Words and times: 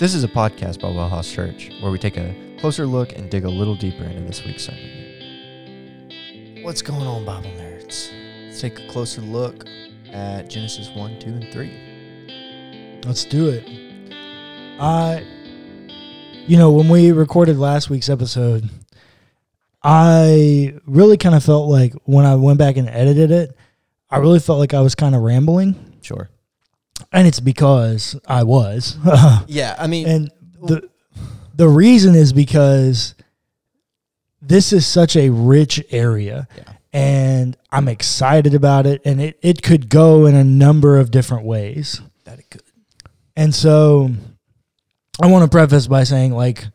This 0.00 0.12
is 0.12 0.24
a 0.24 0.28
podcast 0.28 0.80
by 0.80 0.88
Wellhouse 0.88 1.32
Church 1.32 1.70
where 1.80 1.92
we 1.92 1.98
take 1.98 2.16
a 2.16 2.34
closer 2.58 2.84
look 2.84 3.12
and 3.12 3.30
dig 3.30 3.44
a 3.44 3.48
little 3.48 3.76
deeper 3.76 4.02
into 4.02 4.22
this 4.22 4.44
week's 4.44 4.64
sermon. 4.64 6.60
What's 6.62 6.82
going 6.82 7.06
on, 7.06 7.24
Bible 7.24 7.50
nerds? 7.50 8.10
Let's 8.46 8.60
take 8.60 8.80
a 8.80 8.88
closer 8.88 9.20
look 9.20 9.64
at 10.12 10.50
Genesis 10.50 10.90
1, 10.96 11.20
2, 11.20 11.28
and 11.28 11.52
3. 11.52 13.00
Let's 13.06 13.24
do 13.24 13.48
it. 13.48 13.64
I, 14.80 15.24
you 16.46 16.58
know, 16.58 16.70
when 16.70 16.88
we 16.88 17.12
recorded 17.12 17.56
last 17.56 17.88
week's 17.88 18.08
episode, 18.08 18.68
I 19.82 20.74
really 20.86 21.16
kind 21.16 21.34
of 21.34 21.42
felt 21.44 21.68
like 21.68 21.94
when 22.04 22.26
I 22.26 22.34
went 22.36 22.58
back 22.58 22.76
and 22.76 22.88
edited 22.88 23.30
it, 23.30 23.56
I 24.10 24.18
really 24.18 24.40
felt 24.40 24.58
like 24.58 24.74
I 24.74 24.80
was 24.80 24.94
kind 24.94 25.14
of 25.14 25.22
rambling. 25.22 25.98
Sure. 26.02 26.28
And 27.12 27.26
it's 27.26 27.40
because 27.40 28.18
I 28.26 28.42
was. 28.42 28.96
Yeah, 29.46 29.74
I 29.78 29.86
mean, 29.86 30.08
and 30.08 30.30
the 30.62 30.88
the 31.54 31.68
reason 31.68 32.14
is 32.14 32.32
because 32.32 33.14
this 34.42 34.72
is 34.72 34.86
such 34.86 35.16
a 35.16 35.30
rich 35.30 35.82
area 35.90 36.48
yeah. 36.56 36.72
and 36.92 37.56
I'm 37.70 37.88
excited 37.88 38.54
about 38.54 38.86
it 38.86 39.00
and 39.04 39.20
it, 39.20 39.38
it 39.40 39.62
could 39.62 39.88
go 39.88 40.26
in 40.26 40.34
a 40.34 40.44
number 40.44 40.98
of 40.98 41.10
different 41.10 41.44
ways. 41.44 42.00
That 42.24 42.40
it 42.40 42.50
could. 42.50 42.62
And 43.36 43.54
so 43.54 44.10
I 45.22 45.26
want 45.26 45.44
to 45.44 45.54
preface 45.54 45.86
by 45.86 46.04
saying, 46.04 46.32
like, 46.32 46.66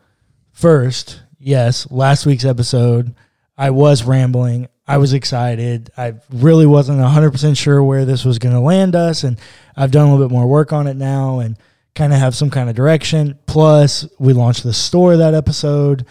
first, 0.52 1.22
yes, 1.38 1.90
last 1.92 2.26
week's 2.26 2.46
episode, 2.46 3.16
I 3.58 3.72
was 3.72 4.04
rambling. 4.04 4.68
I 4.88 4.98
was 4.98 5.14
excited. 5.14 5.92
I 5.98 6.16
really 6.32 6.66
wasn't 6.66 7.00
100% 7.00 7.58
sure 7.58 7.84
where 7.84 8.06
this 8.06 8.26
was 8.26 8.40
going 8.40 8.56
to 8.56 8.62
land 8.62 8.96
us. 8.96 9.24
And 9.24 9.38
I've 9.76 9.92
done 9.92 10.08
a 10.08 10.12
little 10.12 10.28
bit 10.28 10.34
more 10.34 10.48
work 10.48 10.74
on 10.74 10.88
it 10.88 10.96
now 10.96 11.40
and 11.40 11.58
kind 11.96 12.14
of 12.14 12.20
have 12.20 12.34
some 12.36 12.50
kind 12.50 12.70
of 12.70 12.76
direction. 12.76 13.38
Plus, 13.46 14.08
we 14.20 14.34
launched 14.34 14.64
the 14.64 14.74
store 14.74 15.18
that 15.18 15.34
episode. 15.34 16.06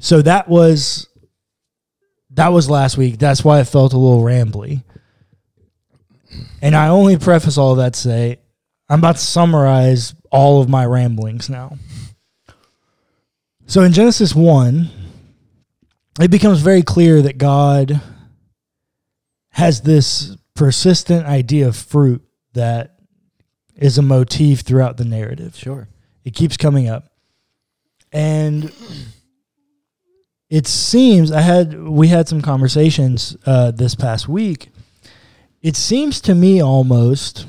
So 0.00 0.22
that 0.22 0.48
was. 0.48 1.08
That 2.30 2.52
was 2.52 2.68
last 2.68 2.98
week. 2.98 3.18
That's 3.18 3.42
why 3.42 3.60
it 3.60 3.64
felt 3.64 3.94
a 3.94 3.98
little 3.98 4.22
rambly. 4.22 4.84
And 6.60 6.76
I 6.76 6.88
only 6.88 7.16
preface 7.16 7.56
all 7.56 7.76
that 7.76 7.94
to 7.94 8.00
say 8.00 8.38
I'm 8.88 8.98
about 8.98 9.16
to 9.16 9.22
summarize 9.22 10.14
all 10.30 10.60
of 10.60 10.68
my 10.68 10.84
ramblings 10.84 11.48
now. 11.48 11.76
So 13.66 13.82
in 13.82 13.92
Genesis 13.92 14.34
1, 14.34 14.88
it 16.20 16.30
becomes 16.30 16.60
very 16.60 16.82
clear 16.82 17.20
that 17.22 17.36
God 17.38 18.00
has 19.50 19.80
this 19.82 20.36
persistent 20.54 21.26
idea 21.26 21.68
of 21.68 21.76
fruit 21.76 22.22
that 22.54 22.98
is 23.74 23.98
a 23.98 24.02
motif 24.02 24.60
throughout 24.60 24.96
the 24.96 25.04
narrative. 25.04 25.56
Sure. 25.56 25.88
It 26.24 26.34
keeps 26.34 26.56
coming 26.56 26.88
up. 26.88 27.12
And 28.12 28.72
it 30.48 30.66
seems 30.66 31.32
I 31.32 31.40
had 31.40 31.78
we 31.82 32.08
had 32.08 32.28
some 32.28 32.40
conversations 32.40 33.36
uh, 33.46 33.72
this 33.72 33.94
past 33.94 34.28
week. 34.28 34.70
It 35.60 35.76
seems 35.76 36.20
to 36.22 36.34
me 36.34 36.62
almost 36.62 37.46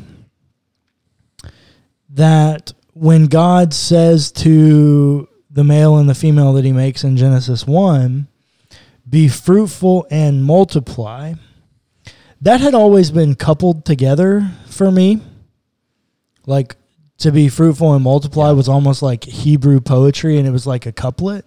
that 2.17 2.73
when 2.93 3.25
God 3.25 3.73
says 3.73 4.31
to 4.33 5.27
the 5.49 5.63
male 5.63 5.97
and 5.97 6.09
the 6.09 6.15
female 6.15 6.53
that 6.53 6.65
he 6.65 6.71
makes 6.71 7.03
in 7.03 7.15
Genesis 7.15 7.65
1, 7.65 8.27
be 9.09 9.27
fruitful 9.27 10.05
and 10.11 10.43
multiply, 10.43 11.33
that 12.41 12.59
had 12.59 12.73
always 12.73 13.11
been 13.11 13.35
coupled 13.35 13.85
together 13.85 14.51
for 14.67 14.91
me. 14.91 15.21
Like 16.45 16.75
to 17.19 17.31
be 17.31 17.49
fruitful 17.49 17.93
and 17.93 18.03
multiply 18.03 18.51
was 18.51 18.69
almost 18.69 19.01
like 19.01 19.23
Hebrew 19.23 19.79
poetry 19.79 20.37
and 20.37 20.47
it 20.47 20.51
was 20.51 20.67
like 20.67 20.85
a 20.85 20.91
couplet. 20.91 21.45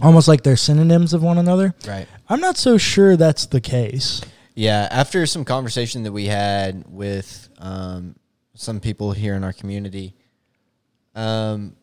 Almost 0.00 0.28
like 0.28 0.42
they're 0.42 0.56
synonyms 0.56 1.12
of 1.12 1.22
one 1.22 1.38
another. 1.38 1.74
Right. 1.86 2.06
I'm 2.28 2.40
not 2.40 2.56
so 2.56 2.78
sure 2.78 3.16
that's 3.16 3.46
the 3.46 3.60
case. 3.60 4.22
Yeah, 4.54 4.88
after 4.90 5.24
some 5.26 5.44
conversation 5.44 6.02
that 6.04 6.12
we 6.12 6.26
had 6.26 6.84
with 6.88 7.47
um, 7.58 8.16
some 8.54 8.80
people 8.80 9.12
here 9.12 9.34
in 9.34 9.44
our 9.44 9.52
community, 9.52 10.14
um, 11.14 11.74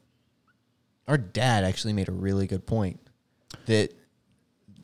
our 1.07 1.17
dad 1.17 1.63
actually 1.63 1.93
made 1.93 2.09
a 2.09 2.13
really 2.13 2.47
good 2.47 2.65
point 2.65 2.99
that 3.65 3.93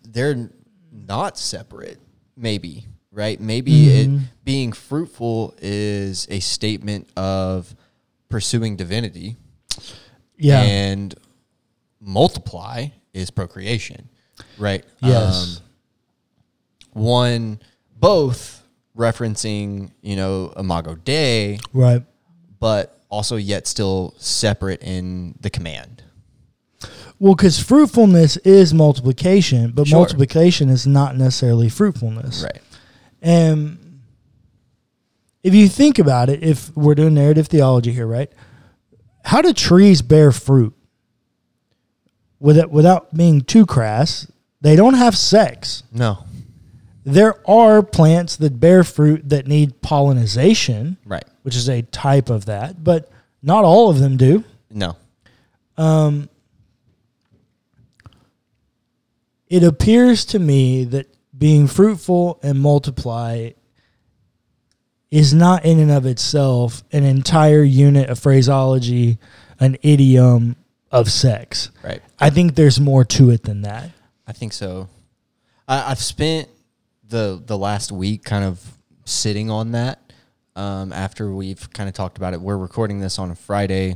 they're 0.04 0.50
not 0.92 1.38
separate. 1.38 2.00
Maybe 2.38 2.86
right? 3.12 3.40
Maybe 3.40 3.90
it, 3.90 4.10
being 4.44 4.72
fruitful 4.72 5.54
is 5.62 6.28
a 6.30 6.40
statement 6.40 7.10
of 7.18 7.76
pursuing 8.30 8.78
divinity, 8.78 9.36
Yeah. 10.38 10.62
and 10.62 11.14
multiply 12.00 12.88
is 13.14 13.30
procreation, 13.30 14.08
right? 14.58 14.86
Yes. 15.02 15.58
Um, 15.58 17.02
one, 17.02 17.60
both 17.98 18.61
referencing, 18.98 19.92
you 20.02 20.16
know, 20.16 20.54
Imago 20.58 20.96
Dei, 20.96 21.60
right. 21.74 22.04
but 22.60 23.00
also 23.10 23.36
yet 23.36 23.68
still 23.68 24.14
separate 24.18 24.82
in 24.84 25.36
the 25.42 25.50
command. 25.50 26.04
Well, 27.20 27.36
because 27.36 27.60
fruitfulness 27.60 28.38
is 28.38 28.74
multiplication, 28.74 29.72
but 29.72 29.88
Sure. 29.88 30.00
multiplication 30.00 30.70
is 30.70 30.88
not 30.88 31.16
necessarily 31.16 31.70
fruitfulness. 31.70 32.44
Right. 32.44 32.62
And 33.22 34.02
if 35.44 35.54
you 35.54 35.68
think 35.70 36.00
about 36.00 36.30
it, 36.30 36.44
if 36.44 36.76
we're 36.76 36.96
doing 36.96 37.14
narrative 37.14 37.48
theology 37.48 37.92
here, 37.92 38.08
right? 38.08 38.32
How 39.24 39.42
do 39.44 39.54
trees 39.54 40.02
bear 40.02 40.32
fruit? 40.32 40.74
Without, 42.40 42.72
without 42.72 43.14
being 43.16 43.42
too 43.42 43.68
crass, 43.68 44.26
they 44.62 44.76
don't 44.76 44.96
have 44.96 45.16
sex. 45.16 45.84
No. 45.92 46.26
There 47.04 47.36
are 47.50 47.82
plants 47.82 48.36
that 48.38 48.60
bear 48.60 48.84
fruit 48.84 49.28
that 49.30 49.48
need 49.48 49.82
pollination, 49.82 50.98
Right. 51.06 51.24
which 51.44 51.56
is 51.56 51.68
a 51.68 51.82
type 51.82 52.30
of 52.30 52.46
that, 52.46 52.84
but 52.84 53.10
not 53.42 53.64
all 53.64 53.90
of 53.90 54.00
them 54.00 54.18
do. 54.18 54.44
No. 54.70 54.96
Um, 55.78 56.30
it 59.50 59.64
appears 59.64 60.26
to 60.26 60.40
me 60.40 60.84
that 60.86 61.08
being 61.38 61.68
fruitful 61.68 62.40
and 62.44 62.60
multiply 62.62 63.50
is 65.10 65.34
not 65.34 65.66
in 65.66 65.80
and 65.80 65.92
of 65.92 66.06
itself 66.06 66.84
an 66.92 67.04
entire 67.04 67.64
unit 67.64 68.10
of 68.10 68.20
phraseology, 68.20 69.18
an 69.60 69.76
idiom 69.82 70.56
of 70.92 71.10
sex. 71.12 71.72
Right. 71.84 72.02
I 72.20 72.30
think 72.30 72.56
there's 72.56 72.80
more 72.80 73.04
to 73.06 73.30
it 73.32 73.44
than 73.44 73.64
that. 73.64 73.90
I 74.28 74.34
think 74.34 74.54
so. 74.54 74.88
I, 75.68 75.92
I've 75.92 76.00
spent 76.00 76.48
the 77.12 77.42
the 77.46 77.58
last 77.58 77.92
week 77.92 78.24
kind 78.24 78.44
of 78.44 78.60
sitting 79.06 79.52
on 79.52 79.72
that. 79.74 80.00
Um, 80.56 80.92
after 80.92 81.32
we've 81.32 81.72
kind 81.72 81.88
of 81.88 81.94
talked 81.96 82.18
about 82.18 82.34
it, 82.34 82.42
we're 82.42 82.58
recording 82.58 83.00
this 83.00 83.18
on 83.20 83.32
a 83.32 83.36
Friday, 83.36 83.96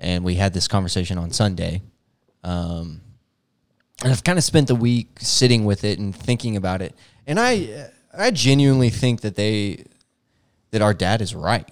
and 0.00 0.24
we 0.24 0.34
had 0.34 0.52
this 0.52 0.66
conversation 0.68 1.16
on 1.16 1.30
Sunday. 1.30 1.80
Um, 2.42 3.00
and 4.02 4.12
I've 4.12 4.24
kind 4.24 4.36
of 4.38 4.44
spent 4.44 4.68
the 4.68 4.74
week 4.74 5.08
sitting 5.20 5.64
with 5.64 5.84
it 5.84 5.98
and 5.98 6.14
thinking 6.14 6.56
about 6.56 6.82
it. 6.82 6.94
And 7.26 7.38
I 7.40 7.88
I 8.16 8.30
genuinely 8.30 8.90
think 8.90 9.22
that 9.22 9.36
they 9.36 9.84
that 10.72 10.82
our 10.82 10.92
dad 10.92 11.22
is 11.22 11.34
right 11.34 11.68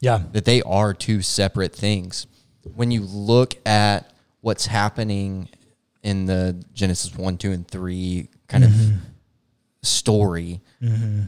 Yeah. 0.00 0.22
that 0.32 0.44
they 0.46 0.62
are 0.62 0.94
two 0.94 1.22
separate 1.22 1.74
things. 1.74 2.26
When 2.74 2.90
you 2.90 3.02
look 3.02 3.54
at 3.66 4.12
what's 4.40 4.66
happening 4.66 5.48
in 6.02 6.26
the 6.26 6.64
Genesis 6.72 7.14
1, 7.14 7.36
2, 7.38 7.52
and 7.52 7.68
3 7.68 8.28
kind 8.48 8.64
of 8.64 8.70
story, 9.86 10.60
mm-hmm. 10.82 11.22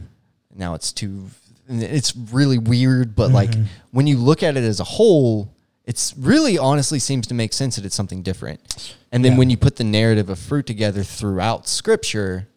now 0.55 0.73
it's 0.73 0.91
too, 0.91 1.27
it's 1.67 2.15
really 2.15 2.57
weird, 2.57 3.15
but 3.15 3.31
like 3.31 3.51
mm-hmm. 3.51 3.63
when 3.91 4.07
you 4.07 4.17
look 4.17 4.43
at 4.43 4.57
it 4.57 4.63
as 4.63 4.79
a 4.79 4.83
whole, 4.83 5.53
it's 5.85 6.13
really 6.17 6.57
honestly 6.57 6.99
seems 6.99 7.25
to 7.27 7.33
make 7.33 7.51
sense 7.53 7.75
that 7.77 7.85
it's 7.85 7.95
something 7.95 8.21
different. 8.21 8.95
And 9.11 9.25
then 9.25 9.33
Yeah. 9.33 9.37
when 9.39 9.49
you 9.49 9.57
put 9.57 9.77
the 9.77 9.83
narrative 9.83 10.29
of 10.29 10.37
fruit 10.37 10.67
together 10.67 11.03
throughout 11.03 11.67
scripture, 11.67 12.47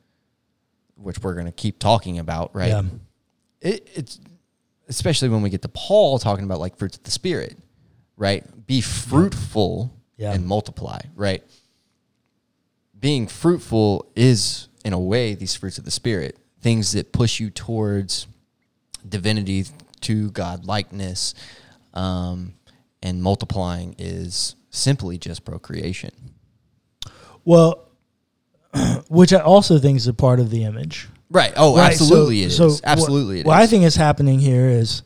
which 0.96 1.18
we're 1.20 1.34
going 1.34 1.46
to 1.46 1.52
keep 1.52 1.78
talking 1.78 2.18
about, 2.18 2.54
right? 2.54 2.68
Yeah. 2.68 2.82
it, 3.60 3.88
it's 3.94 4.20
especially 4.88 5.30
when 5.30 5.40
we 5.40 5.48
get 5.48 5.62
to 5.62 5.68
Paul 5.68 6.18
talking 6.18 6.44
about 6.44 6.60
like 6.60 6.76
fruits 6.76 6.98
of 6.98 7.04
the 7.04 7.10
spirit, 7.10 7.56
right? 8.16 8.44
Be 8.66 8.80
fruitful 8.82 9.92
Yeah. 10.18 10.32
and 10.32 10.46
multiply, 10.46 11.00
right? 11.14 11.42
Being 12.98 13.26
fruitful 13.26 14.10
is 14.14 14.68
in 14.84 14.92
a 14.92 14.98
way 14.98 15.34
these 15.34 15.54
fruits 15.54 15.78
of 15.78 15.84
the 15.84 15.90
spirit, 15.90 16.38
things 16.60 16.92
that 16.92 17.12
push 17.12 17.40
you 17.40 17.50
towards 17.50 18.26
divinity 19.08 19.64
to 20.02 20.30
God 20.30 20.64
likeness, 20.66 21.34
um, 21.94 22.54
and 23.02 23.22
multiplying 23.22 23.94
is 23.98 24.56
simply 24.70 25.18
just 25.18 25.44
procreation. 25.44 26.10
Well, 27.44 27.88
which 29.08 29.32
I 29.32 29.40
also 29.40 29.78
think 29.78 29.96
is 29.96 30.06
a 30.06 30.14
part 30.14 30.40
of 30.40 30.50
the 30.50 30.64
image. 30.64 31.08
Right. 31.30 31.52
Oh, 31.56 31.76
Right, 31.76 31.90
absolutely 31.92 32.48
so- 32.48 32.64
it 32.64 32.66
is. 32.68 32.78
so 32.78 32.80
absolutely 32.84 33.36
what, 33.36 33.40
it 33.40 33.46
what 33.46 33.56
I 33.62 33.66
think 33.66 33.84
is 33.84 33.96
happening 33.96 34.38
here 34.38 34.68
is 34.68 35.02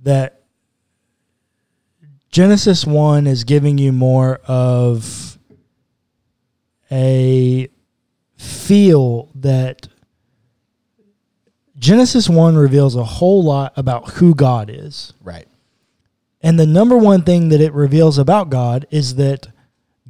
that 0.00 0.42
Genesis 2.30 2.86
1 2.86 3.26
is 3.26 3.44
giving 3.44 3.76
you 3.78 3.90
more 3.92 4.36
of 4.46 5.36
a 6.92 7.68
feel 8.40 9.28
that 9.34 9.86
Genesis 11.78 12.28
1 12.28 12.56
reveals 12.56 12.96
a 12.96 13.04
whole 13.04 13.44
lot 13.44 13.72
about 13.76 14.10
who 14.12 14.34
God 14.34 14.70
is. 14.70 15.12
right. 15.22 15.46
And 16.42 16.58
the 16.58 16.66
number 16.66 16.96
one 16.96 17.20
thing 17.22 17.50
that 17.50 17.60
it 17.60 17.74
reveals 17.74 18.16
about 18.16 18.48
God 18.48 18.86
is 18.90 19.16
that 19.16 19.48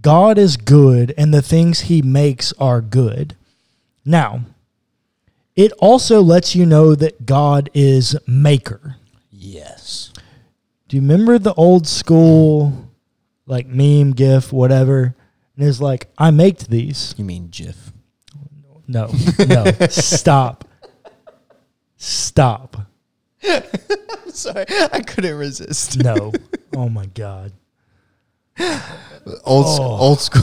God 0.01 0.39
is 0.39 0.57
good 0.57 1.13
and 1.19 1.35
the 1.35 1.43
things 1.43 1.81
he 1.81 2.03
makes 2.03 2.53
are 2.53 2.81
good. 2.81 3.35
Now, 4.05 4.43
it 5.57 5.73
also 5.81 6.23
lets 6.23 6.55
you 6.55 6.67
know 6.67 6.95
that 6.95 7.27
God 7.27 7.69
is 7.75 8.17
maker. 8.29 8.95
Yes. 9.33 10.13
Do 10.87 10.97
you 10.97 11.03
remember 11.03 11.37
the 11.37 11.55
old 11.55 11.89
school 11.89 12.91
like 13.47 13.67
meme, 13.67 14.13
gif, 14.13 14.53
whatever? 14.53 15.17
And 15.57 15.67
it's 15.67 15.81
like, 15.81 16.13
I 16.17 16.31
made 16.31 16.59
these. 16.59 17.13
You 17.19 17.25
mean 17.25 17.49
GIF? 17.51 17.91
No, 18.91 19.09
no, 19.47 19.65
stop. 19.89 20.65
Stop. 21.97 22.77
Sorry, 24.29 24.65
I 24.69 25.01
couldn't 25.07 25.37
resist. 25.37 26.03
No. 26.03 26.33
Oh 26.75 26.89
my 26.89 27.07
God. 27.07 27.53
Old 28.59 29.67
Oh. 29.67 29.75
school. 29.75 29.87
Old 29.87 30.21
school. 30.21 30.43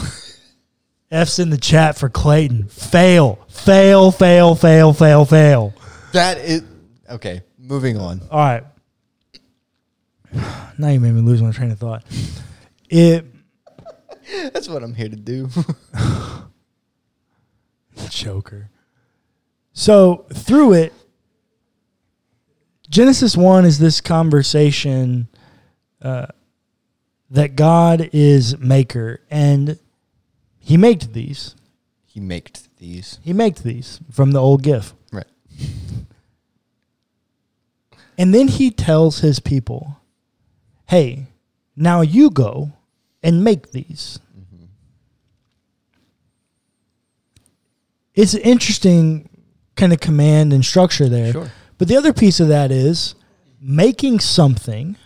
F's 1.10 1.38
in 1.38 1.50
the 1.50 1.58
chat 1.58 1.98
for 1.98 2.08
Clayton. 2.08 2.68
Fail. 2.68 3.38
Fail, 3.48 4.10
fail, 4.10 4.54
fail, 4.54 4.92
fail, 4.94 5.24
fail. 5.26 5.74
That 6.12 6.38
is 6.38 6.62
okay. 7.10 7.42
Moving 7.58 7.98
on. 7.98 8.22
All 8.30 8.38
right. 8.38 8.64
Now 10.78 10.88
you 10.88 11.00
made 11.00 11.12
me 11.12 11.20
lose 11.20 11.42
my 11.42 11.50
train 11.50 11.70
of 11.72 11.78
thought. 11.78 12.04
It 12.88 13.26
That's 14.52 14.68
what 14.70 14.82
I'm 14.82 14.94
here 14.94 15.08
to 15.10 15.16
do. 15.16 15.48
choker. 18.10 18.70
So 19.72 20.26
through 20.32 20.74
it, 20.74 20.92
Genesis 22.88 23.36
one 23.36 23.64
is 23.64 23.78
this 23.78 24.00
conversation 24.00 25.28
uh, 26.00 26.26
that 27.30 27.54
God 27.56 28.08
is 28.12 28.56
maker, 28.58 29.20
and 29.30 29.78
He 30.58 30.76
made 30.76 31.12
these. 31.12 31.54
he 32.06 32.18
made 32.20 32.58
these. 32.78 33.18
He 33.22 33.32
made 33.32 33.56
these 33.58 34.00
from 34.10 34.32
the 34.32 34.40
old 34.40 34.62
GIF, 34.62 34.94
Right. 35.12 35.26
and 38.16 38.32
then 38.34 38.48
He 38.48 38.70
tells 38.70 39.20
His 39.20 39.38
people, 39.40 39.98
"Hey, 40.86 41.26
now 41.76 42.00
you 42.00 42.30
go 42.30 42.72
and 43.22 43.44
make 43.44 43.72
these." 43.72 44.18
It's 48.18 48.34
an 48.34 48.40
interesting 48.40 49.28
kind 49.76 49.92
of 49.92 50.00
command 50.00 50.52
and 50.52 50.64
structure 50.64 51.08
there. 51.08 51.30
Sure. 51.32 51.52
But 51.78 51.86
the 51.86 51.96
other 51.96 52.12
piece 52.12 52.40
of 52.40 52.48
that 52.48 52.72
is 52.72 53.14
making 53.60 54.18
something 54.18 54.96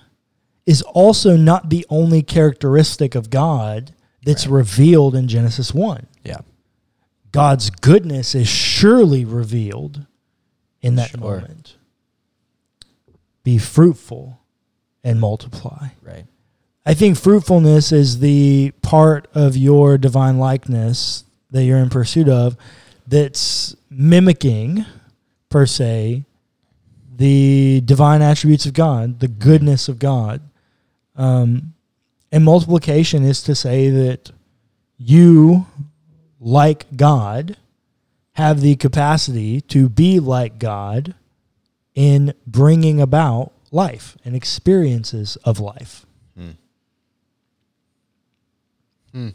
is 0.65 0.81
also 0.83 1.37
not 1.37 1.69
the 1.69 1.85
only 1.91 2.23
characteristic 2.23 3.15
of 3.15 3.29
God 3.29 3.93
that's 4.25 4.47
Right. 4.47 4.57
revealed 4.59 5.15
in 5.15 5.29
Genesis 5.29 5.75
1. 5.75 6.07
Yeah. 6.25 6.39
God's 7.33 7.69
goodness 7.69 8.35
is 8.35 8.49
surely 8.49 9.25
revealed 9.27 10.07
in 10.81 10.95
that 10.95 11.11
Sure. 11.11 11.21
moment. 11.21 11.77
Be 13.45 13.59
fruitful 13.59 14.39
and 15.05 15.21
multiply. 15.21 15.89
Right. 16.03 16.25
I 16.87 16.95
think 16.95 17.19
fruitfulness 17.19 17.93
is 17.93 18.21
the 18.21 18.73
part 18.83 19.29
of 19.35 19.57
your 19.57 19.99
divine 19.99 20.39
likeness 20.39 21.25
that 21.51 21.65
you're 21.65 21.79
in 21.79 21.91
pursuit 21.91 22.29
of 22.29 22.57
that's 23.07 23.77
mimicking, 23.91 24.85
per 25.49 25.67
se, 25.67 26.25
the 27.17 27.83
divine 27.85 28.23
attributes 28.23 28.67
of 28.67 28.73
God, 28.73 29.21
the 29.21 29.29
goodness 29.29 29.89
of 29.89 29.99
God. 29.99 30.41
Um, 31.15 31.75
and 32.31 32.45
multiplication 32.45 33.23
is 33.23 33.43
to 33.43 33.55
say 33.55 33.91
that 33.91 34.31
you, 34.97 35.67
like 36.41 36.97
God, 36.97 37.57
have 38.33 38.61
the 38.61 38.77
capacity 38.77 39.61
to 39.61 39.89
be 39.89 40.19
like 40.19 40.59
God 40.59 41.15
in 41.95 42.33
bringing 42.47 43.01
about 43.01 43.53
life 43.71 44.17
and 44.25 44.35
experiences 44.35 45.37
of 45.45 45.61
life. 45.61 46.07
Hmm. 46.37 46.51
Hmm. 49.13 49.29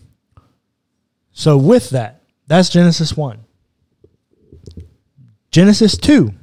So, 1.31 1.57
with 1.57 1.91
that, 1.91 2.23
that's 2.47 2.69
Genesis 2.69 3.15
1. 3.15 3.37
Genesis 5.57 5.97
2. 5.97 6.35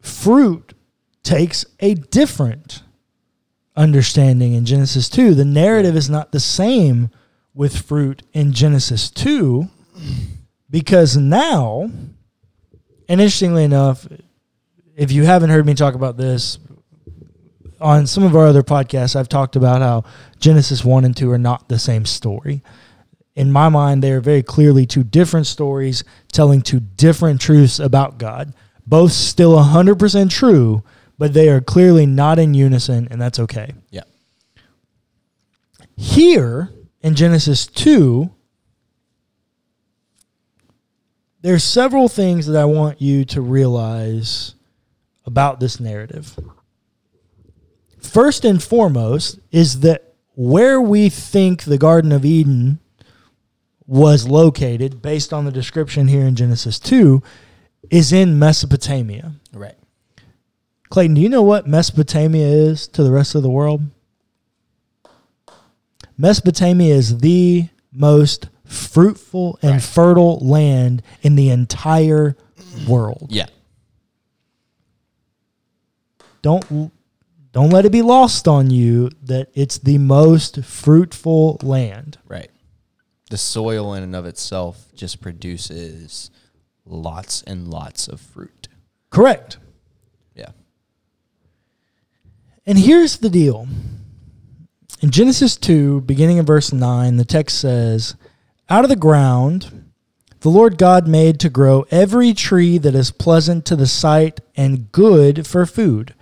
Fruit 0.00 0.74
takes 1.22 1.64
a 1.78 1.94
different 1.94 2.82
understanding 3.76 4.54
in 4.54 4.64
Genesis 4.64 5.08
2. 5.08 5.36
The 5.36 5.44
narrative 5.44 5.94
is 5.94 6.10
not 6.10 6.32
the 6.32 6.40
same 6.40 7.08
with 7.54 7.86
fruit 7.86 8.24
in 8.32 8.52
Genesis 8.52 9.08
2 9.12 9.68
because 10.68 11.16
now, 11.16 11.82
and 13.08 13.20
interestingly 13.20 13.62
enough, 13.62 14.08
if 14.96 15.12
you 15.12 15.22
haven't 15.22 15.50
heard 15.50 15.66
me 15.66 15.74
talk 15.74 15.94
about 15.94 16.16
this 16.16 16.58
on 17.80 18.08
some 18.08 18.24
of 18.24 18.34
our 18.34 18.46
other 18.48 18.64
podcasts, 18.64 19.14
I've 19.14 19.28
talked 19.28 19.54
about 19.54 19.82
how 19.82 20.02
Genesis 20.40 20.84
1 20.84 21.04
and 21.04 21.16
2 21.16 21.30
are 21.30 21.38
not 21.38 21.68
the 21.68 21.78
same 21.78 22.04
story. 22.06 22.64
In 23.36 23.52
my 23.52 23.68
mind, 23.68 24.02
they 24.02 24.12
are 24.12 24.20
very 24.20 24.42
clearly 24.42 24.86
two 24.86 25.04
different 25.04 25.46
stories 25.46 26.02
telling 26.32 26.62
two 26.62 26.80
different 26.80 27.38
truths 27.40 27.78
about 27.78 28.18
God. 28.18 28.54
Both 28.86 29.12
still 29.12 29.54
100% 29.56 30.30
true, 30.30 30.82
but 31.18 31.34
they 31.34 31.50
are 31.50 31.60
clearly 31.60 32.06
not 32.06 32.38
in 32.38 32.54
unison, 32.54 33.06
and 33.10 33.20
that's 33.20 33.38
okay. 33.38 33.74
Yeah. 33.90 34.04
Here 35.96 36.70
in 37.02 37.14
Genesis 37.14 37.66
2, 37.66 38.30
there's 41.42 41.62
several 41.62 42.08
things 42.08 42.46
that 42.46 42.60
I 42.60 42.64
want 42.64 43.02
you 43.02 43.26
to 43.26 43.42
realize 43.42 44.54
about 45.26 45.60
this 45.60 45.78
narrative. 45.78 46.38
First 48.00 48.44
and 48.46 48.62
foremost 48.62 49.38
is 49.50 49.80
that 49.80 50.14
where 50.34 50.80
we 50.80 51.08
think 51.08 51.64
the 51.64 51.78
Garden 51.78 52.12
of 52.12 52.24
Eden 52.24 52.78
was 53.86 54.26
located, 54.28 55.00
based 55.00 55.32
on 55.32 55.44
the 55.44 55.52
description 55.52 56.08
here 56.08 56.24
in 56.24 56.34
Genesis 56.34 56.78
2, 56.78 57.22
is 57.90 58.12
in 58.12 58.38
Mesopotamia. 58.38 59.32
Right. 59.52 59.76
Clayton, 60.90 61.14
do 61.14 61.20
you 61.20 61.28
know 61.28 61.42
what 61.42 61.66
Mesopotamia 61.66 62.46
is 62.46 62.88
to 62.88 63.02
the 63.02 63.10
rest 63.12 63.34
of 63.34 63.42
the 63.42 63.50
world? 63.50 63.82
Mesopotamia 66.18 66.94
is 66.94 67.18
the 67.18 67.68
most 67.92 68.48
fruitful 68.64 69.58
and 69.62 69.72
Right. 69.72 69.82
fertile 69.82 70.38
land 70.40 71.02
in 71.22 71.36
the 71.36 71.50
entire 71.50 72.36
world. 72.88 73.28
Yeah. 73.30 73.46
Don't 76.42 76.92
don't 77.52 77.70
let 77.70 77.86
it 77.86 77.92
be 77.92 78.02
lost 78.02 78.46
on 78.46 78.70
you 78.70 79.10
that 79.22 79.48
it's 79.54 79.78
the 79.78 79.96
most 79.98 80.62
fruitful 80.62 81.58
land. 81.62 82.18
Right. 82.28 82.50
The 83.30 83.38
soil 83.38 83.94
in 83.94 84.02
and 84.02 84.14
of 84.14 84.26
itself 84.26 84.86
just 84.94 85.20
produces 85.20 86.30
lots 86.84 87.42
and 87.42 87.68
lots 87.68 88.06
of 88.08 88.20
fruit. 88.20 88.68
Correct. 89.10 89.58
Yeah. 90.34 90.50
And 92.64 92.78
here's 92.78 93.18
the 93.18 93.30
deal. 93.30 93.66
In 95.00 95.10
Genesis 95.10 95.56
2, 95.56 96.02
beginning 96.02 96.38
in 96.38 96.46
verse 96.46 96.72
9, 96.72 97.16
the 97.16 97.24
text 97.24 97.60
says, 97.60 98.14
Out 98.68 98.84
of 98.84 98.88
the 98.88 98.96
ground 98.96 99.86
the 100.46 100.50
Lord 100.50 100.78
God 100.78 101.08
made 101.08 101.40
to 101.40 101.48
grow 101.48 101.86
every 101.90 102.32
tree 102.32 102.78
that 102.78 102.94
is 102.94 103.10
pleasant 103.10 103.64
to 103.64 103.74
the 103.74 103.86
sight 103.86 104.40
and 104.56 104.92
good 104.92 105.44
for 105.44 105.66
food. 105.66 106.14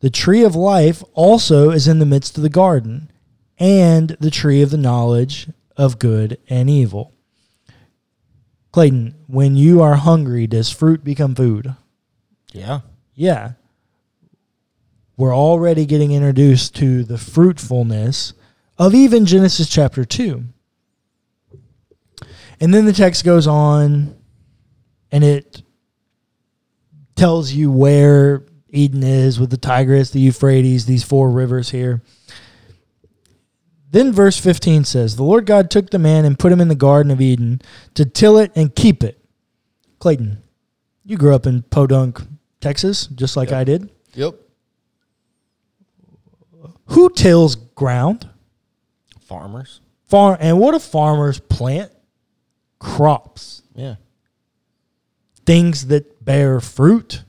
The 0.00 0.10
tree 0.10 0.44
of 0.44 0.54
life 0.54 1.02
also 1.14 1.70
is 1.70 1.88
in 1.88 1.98
the 1.98 2.04
midst 2.04 2.36
of 2.36 2.42
the 2.42 2.50
garden, 2.50 3.10
and 3.58 4.10
the 4.20 4.30
tree 4.30 4.60
of 4.60 4.68
the 4.68 4.76
knowledge 4.76 5.48
of 5.78 5.98
good 5.98 6.38
and 6.50 6.68
evil. 6.68 7.14
Clayton, 8.72 9.14
when 9.26 9.56
you 9.56 9.80
are 9.80 9.94
hungry, 9.94 10.46
does 10.46 10.70
fruit 10.70 11.02
become 11.02 11.34
food? 11.34 11.74
Yeah. 12.52 12.80
Yeah. 13.14 13.52
we're 15.16 15.34
already 15.34 15.84
getting 15.86 16.12
introduced 16.12 16.76
to 16.76 17.02
the 17.02 17.18
fruitfulness 17.18 18.34
of 18.78 18.94
even 18.94 19.26
Genesis 19.26 19.68
chapter 19.68 20.04
2. 20.04 20.44
And 22.60 22.72
then 22.72 22.84
the 22.84 22.92
text 22.92 23.24
goes 23.24 23.46
on 23.48 24.16
and 25.10 25.24
it 25.24 25.62
tells 27.16 27.50
you 27.50 27.72
where 27.72 28.44
Eden 28.70 29.02
is 29.02 29.40
with 29.40 29.50
the 29.50 29.56
Tigris, 29.56 30.10
the 30.10 30.20
Euphrates, 30.20 30.86
these 30.86 31.02
four 31.02 31.30
rivers 31.30 31.70
here. 31.70 32.00
Then 33.90 34.12
verse 34.12 34.38
15 34.38 34.84
says, 34.84 35.16
The 35.16 35.22
Lord 35.22 35.46
God 35.46 35.70
took 35.70 35.90
the 35.90 35.98
man 35.98 36.24
and 36.24 36.38
put 36.38 36.52
him 36.52 36.60
in 36.60 36.68
the 36.68 36.74
Garden 36.74 37.10
of 37.10 37.20
Eden 37.20 37.62
to 37.94 38.04
till 38.04 38.36
it 38.38 38.52
and 38.54 38.74
keep 38.74 39.02
it. 39.02 39.18
Clayton, 39.98 40.42
you 41.04 41.16
grew 41.16 41.34
up 41.34 41.46
in 41.46 41.62
Podunk, 41.62 42.20
Texas, 42.60 43.06
just 43.06 43.36
like 43.36 43.50
Yep. 43.50 43.58
I 43.58 43.64
did. 43.64 43.90
Yep. 44.14 44.34
Who 46.86 47.10
tills 47.10 47.54
ground? 47.54 48.28
Farmers. 49.20 49.80
Farm 50.06 50.38
and 50.40 50.58
what 50.58 50.72
do 50.72 50.78
farmers 50.78 51.38
plant? 51.38 51.92
Crops. 52.78 53.62
Yeah. 53.74 53.96
Things 55.44 55.86
that 55.88 56.24
bear 56.24 56.60
fruit. 56.60 57.24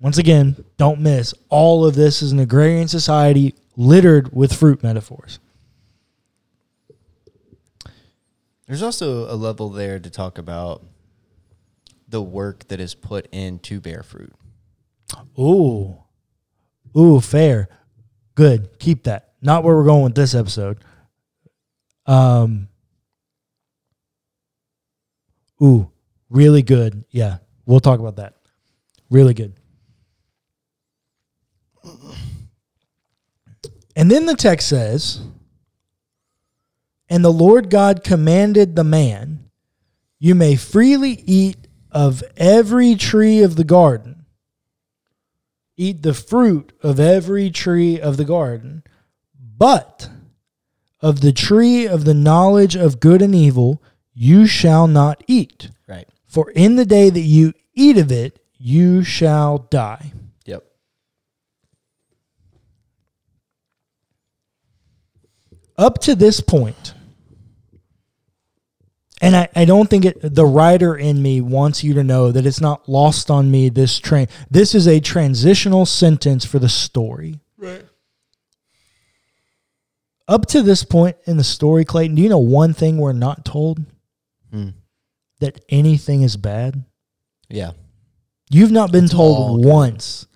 Once 0.00 0.18
again, 0.18 0.64
don't 0.76 1.00
miss. 1.00 1.34
All 1.48 1.84
of 1.84 1.94
this 1.94 2.22
is 2.22 2.32
an 2.32 2.38
agrarian 2.38 2.88
society 2.88 3.54
littered 3.76 4.34
with 4.34 4.52
fruit 4.52 4.82
metaphors. 4.82 5.38
There's 8.66 8.82
also 8.82 9.32
a 9.32 9.36
level 9.36 9.70
there 9.70 9.98
to 9.98 10.10
talk 10.10 10.38
about 10.38 10.84
the 12.08 12.22
work 12.22 12.68
that 12.68 12.80
is 12.80 12.94
put 12.94 13.28
in 13.32 13.58
to 13.60 13.80
bear 13.80 14.02
fruit. 14.02 14.32
Ooh. 15.38 15.98
Ooh, 16.96 17.20
fair. 17.20 17.68
Good. 18.34 18.78
Keep 18.78 19.04
that. 19.04 19.32
Not 19.40 19.64
where 19.64 19.76
we're 19.76 19.84
going 19.84 20.04
with 20.04 20.14
this 20.14 20.34
episode. 20.34 20.78
Um 22.06 22.68
Ooh, 25.62 25.90
really 26.28 26.62
good. 26.62 27.04
Yeah. 27.10 27.38
We'll 27.64 27.80
talk 27.80 27.98
about 27.98 28.16
that. 28.16 28.34
Really 29.10 29.34
good. 29.34 29.54
And 33.96 34.10
then 34.10 34.26
the 34.26 34.34
text 34.34 34.68
says, 34.68 35.20
And 37.08 37.24
the 37.24 37.32
Lord 37.32 37.70
God 37.70 38.02
commanded 38.02 38.74
the 38.74 38.84
man, 38.84 39.50
You 40.18 40.34
may 40.34 40.56
freely 40.56 41.22
eat 41.26 41.68
of 41.90 42.22
every 42.36 42.94
tree 42.94 43.42
of 43.42 43.56
the 43.56 43.64
garden, 43.64 44.26
eat 45.76 46.02
the 46.02 46.14
fruit 46.14 46.72
of 46.82 46.98
every 46.98 47.50
tree 47.50 48.00
of 48.00 48.16
the 48.16 48.24
garden, 48.24 48.82
but 49.38 50.10
of 51.00 51.20
the 51.20 51.32
tree 51.32 51.86
of 51.86 52.04
the 52.04 52.14
knowledge 52.14 52.74
of 52.74 53.00
good 53.00 53.22
and 53.22 53.34
evil 53.34 53.82
you 54.12 54.46
shall 54.46 54.86
not 54.86 55.22
eat. 55.26 55.70
Right. 55.86 56.08
For 56.26 56.50
in 56.50 56.76
the 56.76 56.86
day 56.86 57.10
that 57.10 57.20
you 57.20 57.52
eat 57.74 57.98
of 57.98 58.10
it, 58.10 58.40
you 58.58 59.04
shall 59.04 59.58
die. 59.58 60.12
Yep. 60.46 60.64
up 65.78 65.98
to 66.00 66.14
this 66.14 66.40
point, 66.40 66.94
and 69.20 69.34
I, 69.36 69.48
I 69.56 69.64
don't 69.64 69.88
think 69.88 70.04
it, 70.04 70.18
the 70.34 70.44
writer 70.46 70.94
in 70.96 71.22
me 71.22 71.40
wants 71.40 71.82
you 71.82 71.94
to 71.94 72.04
know 72.04 72.30
that 72.32 72.44
it's 72.46 72.60
not 72.60 72.88
lost 72.88 73.30
on 73.30 73.50
me 73.50 73.68
this 73.68 73.98
train. 73.98 74.28
This 74.50 74.74
is 74.74 74.86
a 74.86 75.00
transitional 75.00 75.86
sentence 75.86 76.44
for 76.44 76.58
the 76.58 76.68
story. 76.68 77.40
Right. 77.56 77.84
Up 80.28 80.46
to 80.46 80.62
this 80.62 80.82
point 80.84 81.16
in 81.24 81.36
the 81.36 81.44
story, 81.44 81.84
Clayton, 81.84 82.16
do 82.16 82.22
you 82.22 82.28
know 82.28 82.38
one 82.38 82.74
thing 82.74 82.98
we're 82.98 83.12
not 83.12 83.44
told? 83.44 83.80
Hmm. 84.50 84.70
That 85.40 85.60
anything 85.68 86.22
is 86.22 86.36
bad. 86.36 86.84
Yeah. 87.48 87.72
You've 88.50 88.72
not 88.72 88.90
been 88.90 89.04
It's 89.04 89.14
all 89.14 89.36
told 89.48 89.62
good. 89.62 89.70
once 89.70 90.26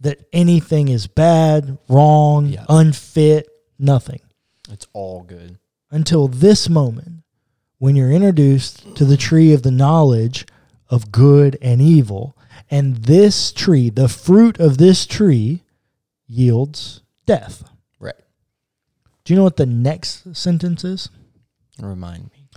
that 0.00 0.18
anything 0.32 0.88
is 0.88 1.06
bad, 1.06 1.78
wrong, 1.88 2.46
Yeah. 2.48 2.64
unfit, 2.68 3.48
nothing. 3.78 4.20
It's 4.70 4.86
all 4.92 5.22
good. 5.22 5.58
until 5.92 6.28
this 6.28 6.68
moment 6.68 7.19
when 7.80 7.96
you're 7.96 8.12
introduced 8.12 8.94
to 8.94 9.04
the 9.04 9.16
tree 9.16 9.52
of 9.52 9.62
the 9.62 9.70
knowledge 9.70 10.46
of 10.88 11.10
good 11.10 11.58
and 11.60 11.80
evil. 11.80 12.36
And 12.70 12.96
this 12.96 13.52
tree, 13.52 13.88
the 13.90 14.06
fruit 14.08 14.60
of 14.60 14.76
this 14.78 15.06
tree, 15.06 15.62
yields 16.28 17.00
death. 17.26 17.64
Right. 17.98 18.14
Do 19.24 19.32
you 19.32 19.36
know 19.38 19.44
what 19.44 19.56
the 19.56 19.66
next 19.66 20.36
sentence 20.36 20.84
is? 20.84 21.08
Remind 21.80 22.30
me. 22.32 22.48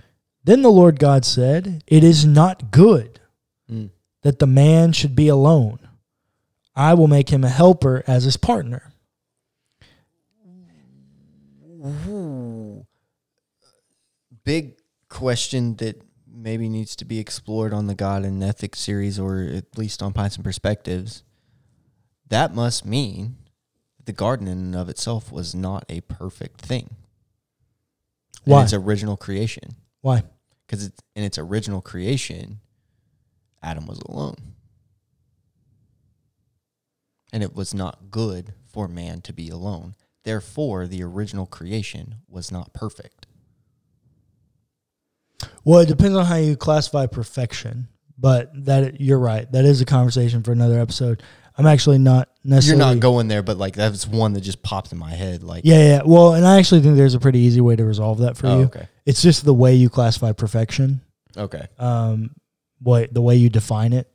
Then 0.44 0.62
the 0.62 0.72
Lord 0.72 1.00
God 1.00 1.24
said, 1.24 1.84
It 1.88 2.04
is 2.04 2.26
not 2.26 2.70
good 2.70 3.20
Mm. 3.72 3.92
that 4.24 4.40
the 4.40 4.46
man 4.46 4.92
should 4.92 5.16
be 5.16 5.30
alone. 5.30 5.80
I 6.76 6.94
will 6.96 7.08
make 7.08 7.30
him 7.30 7.46
a 7.46 7.50
helper 7.50 8.04
as 8.06 8.26
his 8.26 8.36
partner. 8.36 8.92
Ooh. 11.86 12.86
Big 14.44 14.76
question 15.14 15.76
that 15.76 16.02
maybe 16.28 16.68
needs 16.68 16.96
to 16.96 17.06
be 17.06 17.20
explored 17.20 17.72
on 17.72 17.86
the 17.86 17.94
God 17.94 18.26
and 18.26 18.44
Ethics 18.44 18.80
series 18.80 19.20
or 19.20 19.44
at 19.44 19.78
least 19.78 20.02
on 20.02 20.12
Pints 20.12 20.36
and 20.36 20.44
Perspectives. 20.44 21.24
That 22.30 22.56
must 22.56 22.84
mean 22.86 23.38
the 24.04 24.12
garden 24.12 24.48
in 24.48 24.58
and 24.58 24.76
of 24.76 24.90
itself 24.90 25.32
was 25.32 25.54
not 25.54 25.86
a 25.88 26.02
perfect 26.02 26.62
thing. 26.62 26.96
Why? 28.44 28.60
In 28.60 28.64
its 28.64 28.74
original 28.74 29.16
creation. 29.16 29.76
Why? 30.02 30.24
Because 30.66 30.88
it's 30.88 31.02
in 31.16 31.24
its 31.24 31.38
original 31.38 31.82
creation, 31.82 32.60
Adam 33.62 33.86
was 33.86 34.00
alone. 34.00 34.36
And 37.32 37.44
it 37.44 37.56
was 37.56 37.74
not 37.74 38.10
good 38.10 38.54
for 38.66 38.88
man 38.88 39.22
to 39.22 39.34
be 39.34 39.50
alone. 39.50 39.94
Therefore, 40.24 40.88
the 40.88 41.04
original 41.04 41.46
creation 41.46 42.16
was 42.28 42.52
not 42.52 42.74
perfect. 42.74 43.23
Well, 45.64 45.80
it 45.80 45.88
depends 45.88 46.16
on 46.18 46.26
how 46.26 46.36
you 46.36 46.56
classify 46.56 47.06
perfection, 47.06 47.88
but 48.18 48.52
that 48.66 49.02
you're 49.02 49.20
right. 49.20 49.50
That 49.52 49.66
is 49.66 49.82
a 49.82 49.86
conversation 49.86 50.44
for 50.44 50.52
another 50.52 50.80
episode. 50.80 51.24
I'm 51.58 51.68
actually 51.68 52.00
not 52.00 52.30
necessarily. 52.44 52.84
You're 52.84 52.96
not 52.96 53.02
going 53.02 53.28
there, 53.28 53.44
but 53.44 53.58
like 53.58 53.76
that's 53.76 54.08
one 54.08 54.34
that 54.34 54.42
just 54.42 54.64
popped 54.64 54.92
in 54.92 54.98
my 54.98 55.12
head. 55.12 55.44
Like, 55.44 55.64
Yeah, 55.66 55.78
yeah. 55.78 56.02
Well, 56.06 56.34
and 56.34 56.46
I 56.46 56.58
actually 56.58 56.82
think 56.82 56.96
there's 56.96 57.14
a 57.14 57.20
pretty 57.20 57.40
easy 57.40 57.62
way 57.62 57.76
to 57.76 57.86
resolve 57.86 58.20
that 58.20 58.38
for 58.38 58.48
oh, 58.48 58.60
you. 58.60 58.66
okay, 58.66 58.88
It's 59.06 59.22
just 59.22 59.46
the 59.46 59.54
way 59.54 59.76
you 59.76 59.90
classify 59.90 60.32
perfection, 60.32 61.02
okay, 61.38 61.68
um, 61.78 62.32
what 62.80 63.14
the 63.14 63.22
way 63.22 63.36
you 63.36 63.50
define 63.50 63.94
it. 63.94 64.10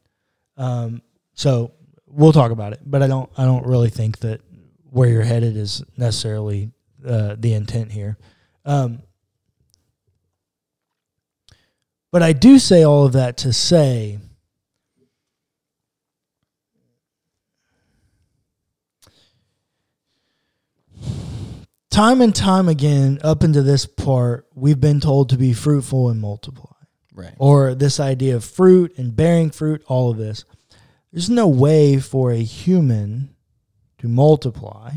Um, 0.57 1.03
so 1.35 1.73
we'll 2.07 2.33
talk 2.33 2.51
about 2.51 2.73
it, 2.73 2.81
but 2.85 3.03
I 3.03 3.07
don't 3.07 3.31
I 3.39 3.45
don't 3.45 3.67
really 3.67 3.91
think 3.91 4.19
that 4.21 4.41
where 4.91 5.09
you're 5.09 5.23
headed 5.23 5.57
is 5.57 5.85
necessarily 5.97 6.73
uh, 7.07 7.37
the 7.39 7.55
intent 7.55 7.93
here. 7.93 8.19
Um, 8.65 9.03
but 12.11 12.23
I 12.23 12.33
do 12.33 12.59
say 12.59 12.83
all 12.83 13.05
of 13.05 13.13
that 13.13 13.37
to 13.39 13.53
say 13.53 14.19
time 21.91 22.21
and 22.21 22.35
time 22.35 22.69
again 22.69 23.19
up 23.23 23.43
into 23.43 23.63
this 23.63 23.87
part 23.87 24.47
we've 24.55 24.81
been 24.81 25.01
told 25.01 25.31
to 25.31 25.37
be 25.37 25.53
fruitful 25.53 26.09
and 26.09 26.21
multiply 26.21 26.69
right, 27.19 27.35
or 27.39 27.75
this 27.75 28.01
idea 28.01 28.37
of 28.37 28.45
fruit 28.45 28.97
and 28.97 29.15
bearing 29.15 29.51
fruit, 29.51 29.83
all 29.87 30.11
of 30.11 30.17
this. 30.17 30.45
There's 31.13 31.29
no 31.29 31.49
way 31.49 31.99
for 31.99 32.31
a 32.31 32.39
human 32.39 33.35
to 33.99 34.09
multiply. 34.09 34.93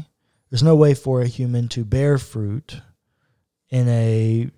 There's 0.50 0.64
no 0.64 0.76
way 0.76 0.94
for 0.94 1.22
a 1.22 1.28
human 1.28 1.68
to 1.70 1.84
bear 1.84 2.18
fruit 2.18 2.82
in 3.70 3.88
a 3.88 4.50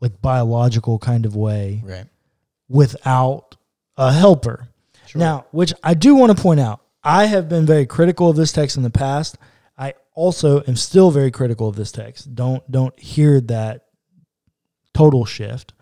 like 0.00 0.20
biological 0.20 0.98
kind 0.98 1.26
of 1.26 1.36
way 1.36 1.82
right. 1.84 2.06
without 2.68 3.56
a 3.96 4.12
helper. 4.12 4.68
Sure. 5.06 5.18
Now, 5.18 5.46
which 5.50 5.72
I 5.82 5.94
do 5.94 6.14
want 6.14 6.36
to 6.36 6.40
point 6.40 6.60
out, 6.60 6.80
I 7.02 7.26
have 7.26 7.48
been 7.48 7.66
very 7.66 7.86
critical 7.86 8.30
of 8.30 8.36
this 8.36 8.52
text 8.52 8.76
in 8.76 8.82
the 8.82 8.90
past. 8.90 9.36
I 9.76 9.94
also 10.14 10.62
am 10.64 10.76
still 10.76 11.10
very 11.10 11.30
critical 11.30 11.68
of 11.68 11.76
this 11.76 11.92
text. 11.92 12.34
Don't 12.34 12.68
don't 12.70 12.98
hear 12.98 13.40
that 13.42 13.86
total 14.94 15.24
shift. 15.24 15.72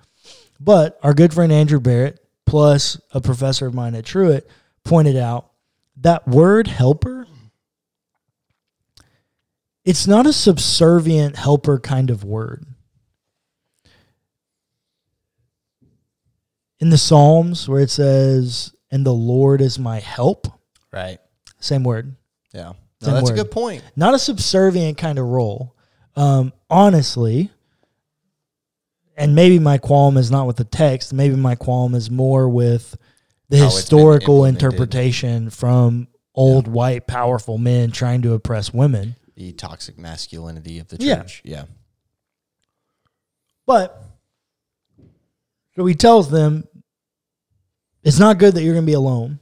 But 0.60 0.98
our 1.02 1.14
good 1.14 1.32
friend 1.32 1.52
Andrew 1.52 1.80
Barrett, 1.80 2.20
plus 2.46 3.00
a 3.12 3.20
professor 3.20 3.66
of 3.66 3.74
mine 3.74 3.94
at 3.94 4.04
Truett, 4.04 4.48
pointed 4.84 5.16
out 5.16 5.50
that 5.96 6.26
word 6.26 6.66
helper, 6.66 7.26
it's 9.84 10.06
not 10.06 10.26
a 10.26 10.32
subservient 10.32 11.36
helper 11.36 11.78
kind 11.78 12.10
of 12.10 12.24
word. 12.24 12.66
In 16.80 16.90
the 16.90 16.98
Psalms, 16.98 17.68
where 17.68 17.80
it 17.80 17.90
says, 17.90 18.72
and 18.90 19.04
the 19.04 19.12
Lord 19.12 19.60
is 19.60 19.78
my 19.78 19.98
help, 19.98 20.46
right, 20.92 21.18
Same 21.60 21.82
word. 21.84 22.14
Yeah. 22.52 22.72
No, 23.02 23.12
that's 23.12 23.30
word. 23.30 23.38
a 23.38 23.42
good 23.42 23.50
point. 23.50 23.82
Not 23.96 24.14
a 24.14 24.18
subservient 24.18 24.98
kind 24.98 25.18
of 25.18 25.26
role. 25.26 25.74
Um, 26.16 26.52
honestly, 26.70 27.50
and 29.16 29.34
maybe 29.34 29.58
my 29.58 29.78
qualm 29.78 30.16
is 30.16 30.30
not 30.30 30.46
with 30.46 30.56
the 30.56 30.64
text. 30.64 31.12
Maybe 31.12 31.34
my 31.34 31.56
qualm 31.56 31.94
is 31.94 32.10
more 32.10 32.48
with 32.48 32.96
the 33.48 33.58
How 33.58 33.64
historical 33.64 34.44
interpretation 34.44 35.50
from 35.50 36.06
old 36.34 36.68
white 36.68 37.06
powerful 37.08 37.58
men 37.58 37.90
trying 37.90 38.22
to 38.22 38.34
oppress 38.34 38.72
women. 38.72 39.16
The 39.34 39.52
toxic 39.52 39.98
masculinity 39.98 40.78
of 40.78 40.88
the 40.88 40.96
Yeah. 41.00 41.16
church. 41.22 41.42
Yeah. 41.44 41.64
But 43.66 44.02
so 45.76 45.84
he 45.86 45.94
tells 45.94 46.30
them 46.30 46.67
it's 48.08 48.18
not 48.18 48.38
good 48.38 48.54
that 48.54 48.62
you're 48.62 48.72
going 48.72 48.86
to 48.86 48.90
be 48.90 48.94
alone. 48.94 49.38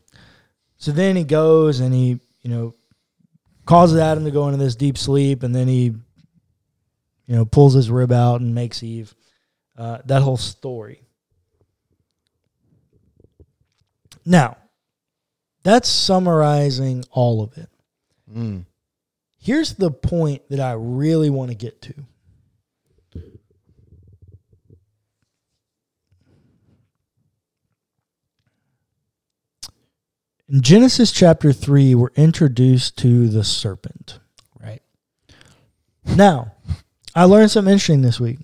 So 0.76 0.90
then 0.90 1.14
he 1.14 1.22
goes 1.22 1.78
and 1.78 1.94
he, 1.94 2.18
you 2.42 2.50
know, 2.50 2.74
causes 3.64 3.96
Adam 3.96 4.24
to 4.24 4.32
go 4.32 4.48
into 4.48 4.58
this 4.58 4.74
deep 4.74 4.98
sleep, 4.98 5.44
and 5.44 5.54
then 5.54 5.68
he, 5.68 5.84
you 5.84 7.36
know, 7.36 7.44
pulls 7.44 7.74
his 7.74 7.92
rib 7.92 8.10
out 8.10 8.40
and 8.40 8.56
makes 8.56 8.82
Eve. 8.82 9.14
Uh, 9.78 9.98
that 10.06 10.22
whole 10.22 10.36
story. 10.36 11.00
Now, 14.24 14.56
that's 15.62 15.88
summarizing 15.88 17.04
all 17.12 17.44
of 17.44 17.56
it. 17.56 17.68
Mm. 18.34 18.64
Here's 19.38 19.74
the 19.74 19.92
point 19.92 20.42
that 20.48 20.58
I 20.58 20.72
really 20.72 21.30
want 21.30 21.52
to 21.52 21.56
get 21.56 21.80
to. 21.82 21.94
In 30.48 30.62
Genesis 30.62 31.10
chapter 31.10 31.52
3, 31.52 31.96
we're 31.96 32.10
introduced 32.14 32.96
to 32.98 33.28
the 33.28 33.42
serpent. 33.42 34.20
Right. 34.60 34.80
Now, 36.04 36.52
I 37.16 37.24
learned 37.24 37.50
something 37.50 37.72
interesting 37.72 38.02
this 38.02 38.20
week. 38.20 38.38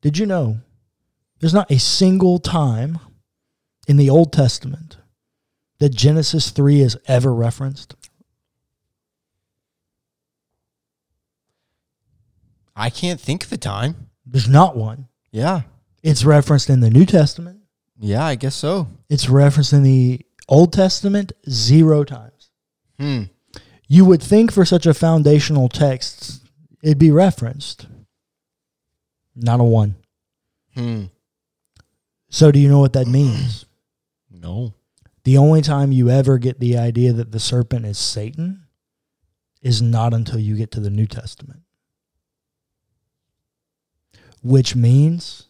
Did 0.00 0.16
you 0.16 0.24
know 0.24 0.58
there's 1.40 1.52
not 1.52 1.70
a 1.70 1.78
single 1.78 2.38
time 2.38 2.98
in 3.86 3.98
the 3.98 4.08
Old 4.08 4.32
Testament 4.32 4.96
that 5.80 5.90
Genesis 5.90 6.48
3 6.50 6.80
is 6.80 6.96
ever 7.06 7.34
referenced? 7.34 7.94
I 12.74 12.88
can't 12.88 13.20
think 13.20 13.44
of 13.44 13.52
a 13.52 13.58
time. 13.58 14.08
There's 14.24 14.48
not 14.48 14.76
one. 14.76 15.08
Yeah. 15.30 15.62
It's 16.02 16.24
referenced 16.24 16.70
in 16.70 16.80
the 16.80 16.90
New 16.90 17.04
Testament. 17.04 17.57
Yeah, 17.98 18.24
I 18.24 18.36
guess 18.36 18.54
so. 18.54 18.88
It's 19.08 19.28
referenced 19.28 19.72
in 19.72 19.82
the 19.82 20.24
Old 20.48 20.72
Testament 20.72 21.32
zero 21.48 22.04
times. 22.04 22.50
Hmm. 22.98 23.24
You 23.88 24.04
would 24.04 24.22
think 24.22 24.52
for 24.52 24.64
such 24.64 24.86
a 24.86 24.94
foundational 24.94 25.68
text, 25.68 26.46
it'd 26.82 26.98
be 26.98 27.10
referenced. 27.10 27.86
Not 29.34 29.60
a 29.60 29.64
one. 29.64 29.96
Hmm. 30.74 31.04
So, 32.30 32.52
do 32.52 32.58
you 32.58 32.68
know 32.68 32.80
what 32.80 32.92
that 32.92 33.06
means? 33.06 33.64
No. 34.30 34.74
The 35.24 35.36
only 35.36 35.62
time 35.62 35.90
you 35.90 36.10
ever 36.10 36.38
get 36.38 36.60
the 36.60 36.78
idea 36.78 37.12
that 37.12 37.32
the 37.32 37.40
serpent 37.40 37.84
is 37.84 37.98
Satan 37.98 38.68
is 39.60 39.82
not 39.82 40.14
until 40.14 40.38
you 40.38 40.54
get 40.54 40.70
to 40.72 40.80
the 40.80 40.90
New 40.90 41.06
Testament. 41.06 41.62
Which 44.42 44.76
means 44.76 45.47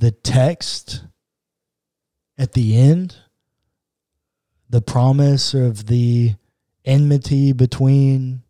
the 0.00 0.10
text 0.10 1.04
at 2.38 2.52
the 2.52 2.76
end, 2.76 3.16
the 4.70 4.80
promise 4.80 5.52
of 5.52 5.86
the 5.86 6.34
enmity 6.86 7.52
between 7.52 8.42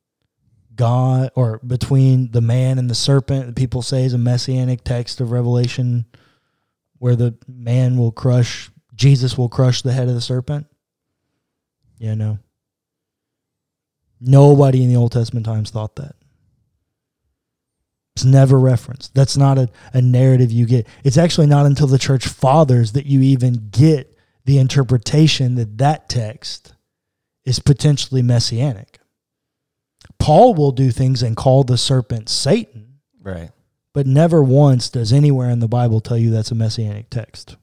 God 0.76 1.30
or 1.34 1.58
between 1.58 2.30
the 2.30 2.40
man 2.40 2.78
and 2.78 2.88
the 2.88 2.94
serpent, 2.94 3.46
that 3.46 3.56
people 3.56 3.82
say 3.82 4.04
is 4.04 4.14
a 4.14 4.18
messianic 4.18 4.84
text 4.84 5.20
of 5.20 5.32
Revelation 5.32 6.06
where 6.98 7.16
the 7.16 7.34
man 7.48 7.96
will 7.96 8.12
crush, 8.12 8.70
Jesus 8.94 9.36
will 9.36 9.48
crush 9.48 9.82
the 9.82 9.92
head 9.92 10.08
of 10.08 10.14
the 10.14 10.20
serpent. 10.20 10.68
Yeah, 11.98 12.14
no. 12.14 12.38
Nobody 14.20 14.84
in 14.84 14.88
the 14.88 14.96
Old 14.96 15.10
Testament 15.10 15.46
times 15.46 15.70
thought 15.70 15.96
that. 15.96 16.14
It's 18.16 18.24
never 18.24 18.58
referenced. 18.58 19.14
That's 19.14 19.36
not 19.36 19.56
a, 19.56 19.68
a 19.94 20.02
narrative 20.02 20.50
you 20.50 20.66
get. 20.66 20.86
It's 21.04 21.16
actually 21.16 21.46
not 21.46 21.66
until 21.66 21.86
the 21.86 21.98
church 21.98 22.26
fathers 22.26 22.92
that 22.92 23.06
you 23.06 23.20
even 23.22 23.68
get 23.70 24.18
the 24.44 24.58
interpretation 24.58 25.54
that 25.54 25.78
that 25.78 26.08
text 26.08 26.74
is 27.44 27.60
potentially 27.60 28.22
messianic. 28.22 28.98
Paul 30.18 30.54
will 30.54 30.72
do 30.72 30.90
things 30.90 31.22
and 31.22 31.36
call 31.36 31.64
the 31.64 31.78
serpent 31.78 32.28
Satan, 32.28 32.98
Right. 33.22 33.50
but 33.94 34.06
never 34.06 34.42
once 34.42 34.90
does 34.90 35.12
anywhere 35.12 35.48
in 35.48 35.60
the 35.60 35.68
Bible 35.68 36.00
tell 36.00 36.18
you 36.18 36.30
that's 36.30 36.50
a 36.50 36.54
messianic 36.54 37.10
text. 37.10 37.56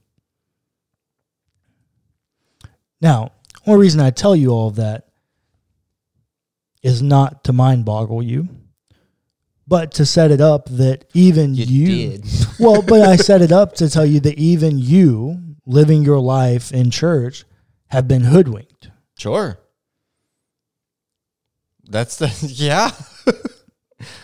Now, 3.02 3.32
only 3.66 3.82
reason 3.82 4.00
I 4.00 4.10
tell 4.10 4.36
you 4.36 4.50
all 4.50 4.70
of 4.70 4.76
that 4.78 5.08
is 6.82 7.02
not 7.02 7.44
to 7.44 7.54
mind 7.54 7.86
boggle 7.86 8.24
you, 8.24 8.48
but 9.68 9.94
to 9.96 10.06
set 10.06 10.32
it 10.32 10.40
up 10.42 10.70
that 10.70 11.06
even 11.14 11.54
You, 11.56 11.66
you, 11.66 11.86
did. 12.18 12.26
well, 12.60 12.82
but 12.82 13.02
I 13.02 13.16
set 13.18 13.42
it 13.42 13.52
up 13.52 13.74
to 13.76 13.90
tell 13.96 14.06
you 14.06 14.20
that 14.22 14.38
even 14.38 14.78
you 14.80 15.56
living 15.66 16.04
your 16.04 16.20
life 16.20 16.72
in 16.72 16.90
church 16.92 17.44
have 17.88 18.08
been 18.08 18.24
hoodwinked. 18.24 18.90
Sure. 19.18 19.60
That's 21.90 22.18
the 22.18 22.28
yeah. 22.56 22.92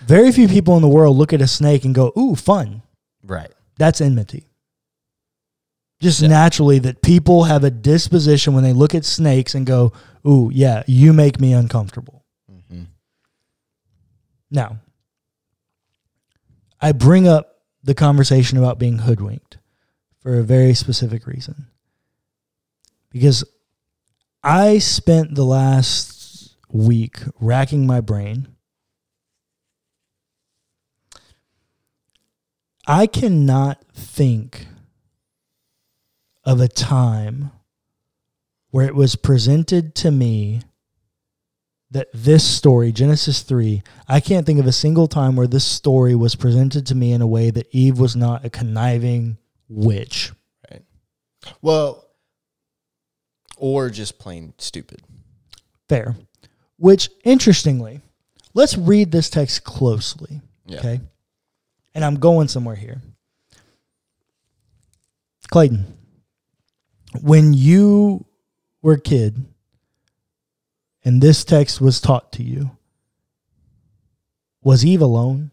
Very 0.06 0.32
few 0.32 0.48
people 0.48 0.76
in 0.76 0.82
the 0.82 0.88
world 0.88 1.18
look 1.18 1.34
at 1.34 1.42
a 1.42 1.48
snake 1.48 1.84
and 1.86 1.96
go, 1.96 2.12
"Ooh, 2.18 2.36
fun." 2.36 2.82
right. 3.24 3.52
That's 3.78 4.02
enmity. 4.02 4.46
Just 6.00 6.22
Yeah. 6.22 6.28
naturally 6.28 6.78
that 6.80 7.02
people 7.02 7.46
have 7.46 7.64
a 7.64 7.72
disposition 7.72 8.54
when 8.54 8.64
they 8.64 8.74
look 8.74 8.94
at 8.94 9.04
snakes 9.06 9.56
and 9.56 9.66
go, 9.66 9.94
"Ooh, 10.28 10.52
yeah, 10.54 10.84
you 10.88 11.12
make 11.14 11.40
me 11.40 11.54
uncomfortable." 11.54 12.24
hmm 12.70 12.84
Now, 14.52 14.78
I 16.84 16.92
bring 16.92 17.30
up 17.30 17.62
the 17.82 17.96
conversation 17.96 18.58
about 18.58 18.78
being 18.78 19.00
hoodwinked 19.00 19.58
for 20.20 20.38
a 20.38 20.44
very 20.44 20.74
specific 20.74 21.26
reason. 21.26 21.68
Because 23.10 23.46
I 24.44 24.80
spent 24.80 25.36
the 25.36 25.46
last 25.46 26.58
week 26.70 27.20
racking 27.40 27.88
my 27.88 28.02
brain. 28.02 28.50
I 32.86 33.08
cannot 33.08 33.82
think 33.94 34.68
of 36.44 36.60
a 36.60 36.68
time 36.68 37.52
where 38.72 38.86
it 38.86 38.94
was 38.94 39.16
presented 39.16 39.96
to 39.96 40.12
me 40.12 40.64
that 41.94 42.08
this 42.14 42.44
story, 42.44 42.92
Genesis 42.92 43.44
3, 43.44 43.82
I 44.08 44.20
can't 44.20 44.46
think 44.46 44.60
of 44.60 44.66
a 44.68 44.72
single 44.72 45.08
time 45.08 45.36
where 45.36 45.48
this 45.48 45.64
story 45.64 46.16
was 46.16 46.36
presented 46.36 46.88
to 46.88 46.96
me 46.96 47.14
in 47.14 47.22
a 47.22 47.28
way 47.28 47.52
that 47.52 47.68
Eve 47.72 48.00
was 48.00 48.16
not 48.16 48.44
a 48.44 48.50
conniving 48.50 49.38
witch. 49.70 50.32
Right. 50.70 50.82
Well, 51.62 52.06
or 53.58 53.90
just 53.90 54.18
plain 54.18 54.54
stupid. 54.58 55.02
Fair. 55.88 56.16
Which, 56.78 57.10
interestingly, 57.24 58.02
let's 58.56 58.76
read 58.76 59.12
this 59.12 59.30
text 59.30 59.64
closely. 59.64 60.42
Yeah. 60.66 60.80
Okay. 60.80 61.00
And 61.94 62.04
I'm 62.04 62.16
going 62.16 62.48
somewhere 62.48 62.76
here. 62.76 63.02
Clayton, 65.52 65.86
when 67.22 67.54
you 67.54 68.26
were 68.82 68.94
a 68.94 69.00
kid 69.00 69.46
and 71.04 71.22
this 71.22 71.44
text 71.44 71.82
was 71.82 72.00
taught 72.00 72.32
to 72.34 72.44
you, 72.44 72.72
was 74.64 74.86
Eve 74.86 75.02
alone? 75.02 75.52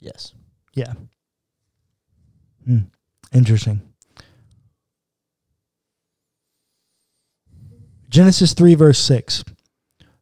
Yes. 0.00 0.32
Yeah. 0.74 0.94
Hmm. 2.64 2.78
Interesting. 3.32 3.82
Genesis 8.08 8.54
3, 8.54 8.74
verse 8.74 8.98
6. 8.98 9.44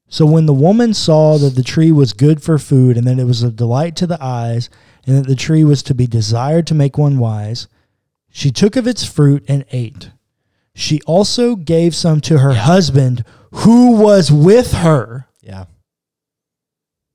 So 0.09 0.27
when 0.27 0.47
the 0.47 0.55
woman 0.55 0.95
saw 0.95 1.39
that 1.39 1.55
the 1.55 1.63
tree 1.63 1.93
was 1.93 2.13
good 2.13 2.43
for 2.43 2.59
food, 2.59 2.97
and 2.97 3.07
that 3.07 3.19
it 3.19 3.25
was 3.25 3.43
a 3.43 3.51
delight 3.51 3.97
to 3.97 4.07
the 4.07 4.23
eyes, 4.23 4.71
and 5.07 5.17
that 5.17 5.27
the 5.27 5.35
tree 5.37 5.65
was 5.65 5.83
to 5.85 5.95
be 5.95 6.07
desired 6.07 6.67
to 6.69 6.75
make 6.75 6.97
one 6.97 7.19
wise, 7.19 7.69
she 8.31 8.51
took 8.51 8.77
of 8.77 8.87
its 8.87 9.05
fruit 9.05 9.45
and 9.49 9.65
ate. 9.71 10.11
She 10.75 11.01
also 11.07 11.55
gave 11.55 11.95
some 11.95 12.21
to 12.23 12.39
her 12.39 12.53
yeah. 12.53 12.59
husband 12.59 13.25
who 13.53 13.93
was 13.93 14.33
with 14.33 14.73
her. 14.73 15.29
Yeah. 15.41 15.67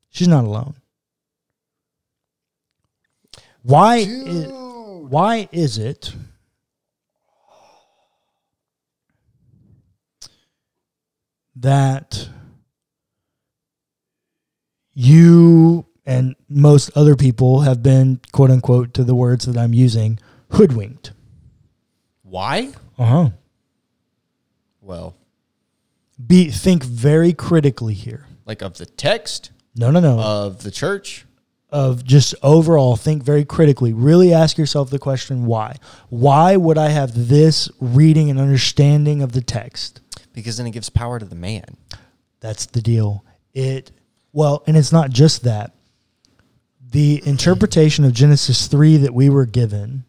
She's 0.09 0.27
not 0.27 0.45
alone. 0.45 0.75
Why 3.61 3.97
is, 3.97 4.47
why 4.47 5.49
is 5.51 5.77
it 5.77 6.13
that 11.57 12.29
you 14.93 15.85
and 16.05 16.35
most 16.47 16.89
other 16.95 17.15
people 17.15 17.61
have 17.61 17.83
been 17.83 18.21
quote 18.31 18.49
unquote 18.49 18.93
to 18.93 19.03
the 19.03 19.13
words 19.13 19.45
that 19.45 19.57
I'm 19.57 19.73
using 19.73 20.19
hoodwinked? 20.51 21.11
Why? 22.23 22.71
Uh 22.97 23.05
huh. 23.05 23.29
Well, 24.89 25.15
Be 26.25 26.49
think 26.49 26.83
very 26.83 27.31
critically 27.31 27.93
here. 27.93 28.25
like 28.47 28.63
of 28.63 28.79
the 28.79 28.87
text 28.87 29.51
No, 29.75 29.91
no, 29.91 29.99
no. 29.99 30.17
of 30.19 30.63
the 30.63 30.71
church. 30.71 31.27
of 31.71 32.03
just 32.03 32.33
overall 32.41 32.95
think 32.95 33.21
very 33.21 33.45
critically. 33.45 33.93
Really 33.93 34.33
ask 34.33 34.57
yourself 34.57 34.89
the 34.89 34.97
question 34.97 35.45
why? 35.45 35.75
Why 36.09 36.55
would 36.57 36.79
I 36.79 36.89
have 36.89 37.27
this 37.29 37.69
reading 37.79 38.31
and 38.31 38.39
understanding 38.39 39.21
of 39.21 39.33
the 39.33 39.41
text? 39.41 40.01
Because 40.33 40.57
then 40.57 40.65
it 40.65 40.71
gives 40.71 40.89
power 40.89 41.19
to 41.19 41.25
the 41.25 41.35
man. 41.35 41.77
That's 42.39 42.65
the 42.65 42.81
deal. 42.81 43.23
It 43.53 43.91
well, 44.33 44.63
and 44.65 44.75
it's 44.75 44.91
not 44.91 45.11
just 45.11 45.43
that. 45.43 45.75
The 46.91 47.21
interpretation 47.27 48.05
of 48.05 48.13
Genesis 48.13 48.65
3 48.65 48.97
that 48.97 49.13
we 49.13 49.29
were 49.29 49.45
given 49.45 50.05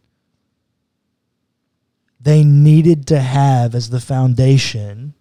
they 2.21 2.45
needed 2.45 3.07
to 3.09 3.21
have 3.21 3.75
as 3.75 3.91
the 3.91 4.01
foundation 4.01 5.15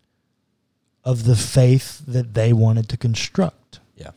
of 1.03 1.23
the 1.23 1.35
faith 1.35 2.03
that 2.05 2.33
they 2.33 2.51
wanted 2.51 2.89
to 2.89 2.97
construct. 2.97 3.79
Yeah. 3.95 4.12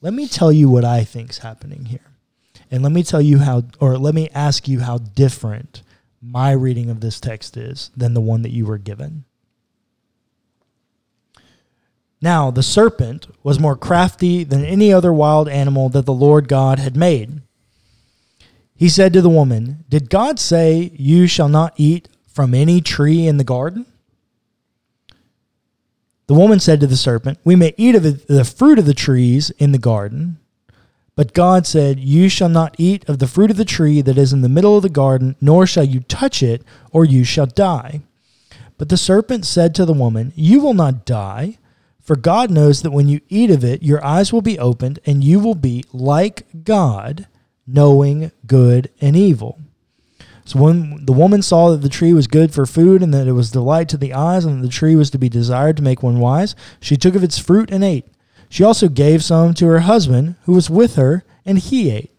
Let 0.00 0.12
me 0.12 0.26
tell 0.26 0.52
you 0.52 0.68
what 0.68 0.84
I 0.84 1.04
think's 1.04 1.38
happening 1.38 1.86
here. 1.86 2.00
And 2.70 2.82
let 2.82 2.92
me 2.92 3.02
tell 3.02 3.22
you 3.22 3.38
how 3.38 3.62
or 3.80 3.96
let 3.96 4.14
me 4.14 4.28
ask 4.34 4.68
you 4.68 4.80
how 4.80 4.98
different 4.98 5.82
my 6.20 6.50
reading 6.50 6.90
of 6.90 7.00
this 7.00 7.20
text 7.20 7.56
is 7.56 7.90
than 7.96 8.14
the 8.14 8.20
one 8.20 8.42
that 8.42 8.52
you 8.52 8.66
were 8.66 8.78
given. 8.78 9.24
Now, 12.20 12.50
the 12.50 12.64
serpent 12.64 13.28
was 13.44 13.60
more 13.60 13.76
crafty 13.76 14.42
than 14.42 14.64
any 14.64 14.92
other 14.92 15.12
wild 15.12 15.48
animal 15.48 15.88
that 15.90 16.04
the 16.04 16.12
Lord 16.12 16.48
God 16.48 16.80
had 16.80 16.96
made. 16.96 17.42
He 18.78 18.88
said 18.88 19.12
to 19.14 19.20
the 19.20 19.28
woman, 19.28 19.84
Did 19.88 20.08
God 20.08 20.38
say, 20.38 20.92
You 20.94 21.26
shall 21.26 21.48
not 21.48 21.74
eat 21.76 22.08
from 22.28 22.54
any 22.54 22.80
tree 22.80 23.26
in 23.26 23.36
the 23.36 23.44
garden? 23.44 23.86
The 26.28 26.34
woman 26.34 26.60
said 26.60 26.78
to 26.80 26.86
the 26.86 26.96
serpent, 26.96 27.38
We 27.42 27.56
may 27.56 27.74
eat 27.76 27.96
of 27.96 28.04
the- 28.04 28.44
fruit 28.44 28.78
of 28.78 28.86
the 28.86 28.94
trees 28.94 29.50
in 29.58 29.72
the 29.72 29.78
garden. 29.78 30.38
But 31.16 31.34
God 31.34 31.66
said, 31.66 31.98
You 31.98 32.28
shall 32.28 32.48
not 32.48 32.76
eat 32.78 33.04
of 33.08 33.18
the 33.18 33.26
fruit 33.26 33.50
of 33.50 33.56
the 33.56 33.64
tree 33.64 34.00
that 34.00 34.16
is 34.16 34.32
in 34.32 34.42
the 34.42 34.48
middle 34.48 34.76
of 34.76 34.84
the 34.84 34.88
garden, 34.88 35.34
nor 35.40 35.66
shall 35.66 35.82
you 35.82 35.98
touch 36.00 36.40
it, 36.40 36.62
or 36.92 37.04
you 37.04 37.24
shall 37.24 37.46
die. 37.46 38.02
But 38.76 38.90
the 38.90 38.96
serpent 38.96 39.44
said 39.44 39.74
to 39.74 39.84
the 39.84 39.92
woman, 39.92 40.32
You 40.36 40.60
will 40.60 40.74
not 40.74 41.04
die, 41.04 41.58
for 42.00 42.14
God 42.14 42.48
knows 42.48 42.82
that 42.82 42.92
when 42.92 43.08
you 43.08 43.20
eat 43.28 43.50
of 43.50 43.64
it, 43.64 43.82
your 43.82 44.04
eyes 44.04 44.32
will 44.32 44.42
be 44.42 44.56
opened, 44.56 45.00
and 45.04 45.24
you 45.24 45.40
will 45.40 45.56
be 45.56 45.82
like 45.92 46.46
God, 46.64 47.26
knowing 47.68 48.32
good 48.46 48.90
and 49.00 49.14
evil. 49.14 49.60
So 50.46 50.58
when 50.58 51.04
the 51.04 51.12
woman 51.12 51.42
saw 51.42 51.70
that 51.70 51.82
the 51.82 51.90
tree 51.90 52.14
was 52.14 52.26
good 52.26 52.54
for 52.54 52.64
food, 52.64 53.02
and 53.02 53.12
that 53.12 53.28
it 53.28 53.32
was 53.32 53.50
delight 53.50 53.88
to 53.90 53.98
the 53.98 54.14
eyes, 54.14 54.46
and 54.46 54.58
that 54.58 54.66
the 54.66 54.72
tree 54.72 54.96
was 54.96 55.10
to 55.10 55.18
be 55.18 55.28
desired 55.28 55.76
to 55.76 55.82
make 55.82 56.02
one 56.02 56.20
wise, 56.20 56.56
she 56.80 56.96
took 56.96 57.14
of 57.14 57.22
its 57.22 57.38
fruit 57.38 57.70
and 57.70 57.84
ate. 57.84 58.06
She 58.48 58.64
also 58.64 58.88
gave 58.88 59.22
some 59.22 59.52
to 59.54 59.66
her 59.66 59.80
husband, 59.80 60.36
who 60.44 60.52
was 60.52 60.70
with 60.70 60.96
her, 60.96 61.22
and 61.44 61.58
he 61.58 61.90
ate. 61.90 62.10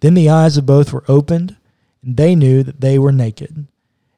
Then 0.00 0.12
the 0.12 0.28
eyes 0.28 0.58
of 0.58 0.66
both 0.66 0.92
were 0.92 1.04
opened, 1.08 1.56
and 2.02 2.18
they 2.18 2.34
knew 2.34 2.62
that 2.62 2.82
they 2.82 2.98
were 2.98 3.12
naked. 3.12 3.66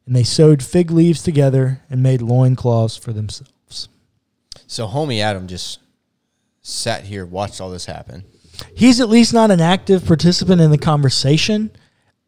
And 0.05 0.17
they 0.17 0.25
sewed 0.25 0.63
fig 0.63 0.91
leaves 0.91 1.23
together 1.23 1.83
and 1.89 2.03
made 2.03 2.23
loincloths 2.23 2.97
for 2.97 3.13
themselves. 3.13 3.89
So 4.67 4.89
homie 4.89 5.21
Adam 5.21 5.47
just 5.47 5.79
sat 6.61 7.05
here, 7.05 7.25
watched 7.25 7.61
all 7.61 7.71
this 7.71 7.87
happen. 7.87 8.25
He's 8.75 9.01
at 9.01 9.09
least 9.09 9.33
not 9.33 9.51
an 9.51 9.61
active 9.61 10.05
participant 10.05 10.61
in 10.61 10.71
the 10.71 10.79
conversation. 10.79 11.71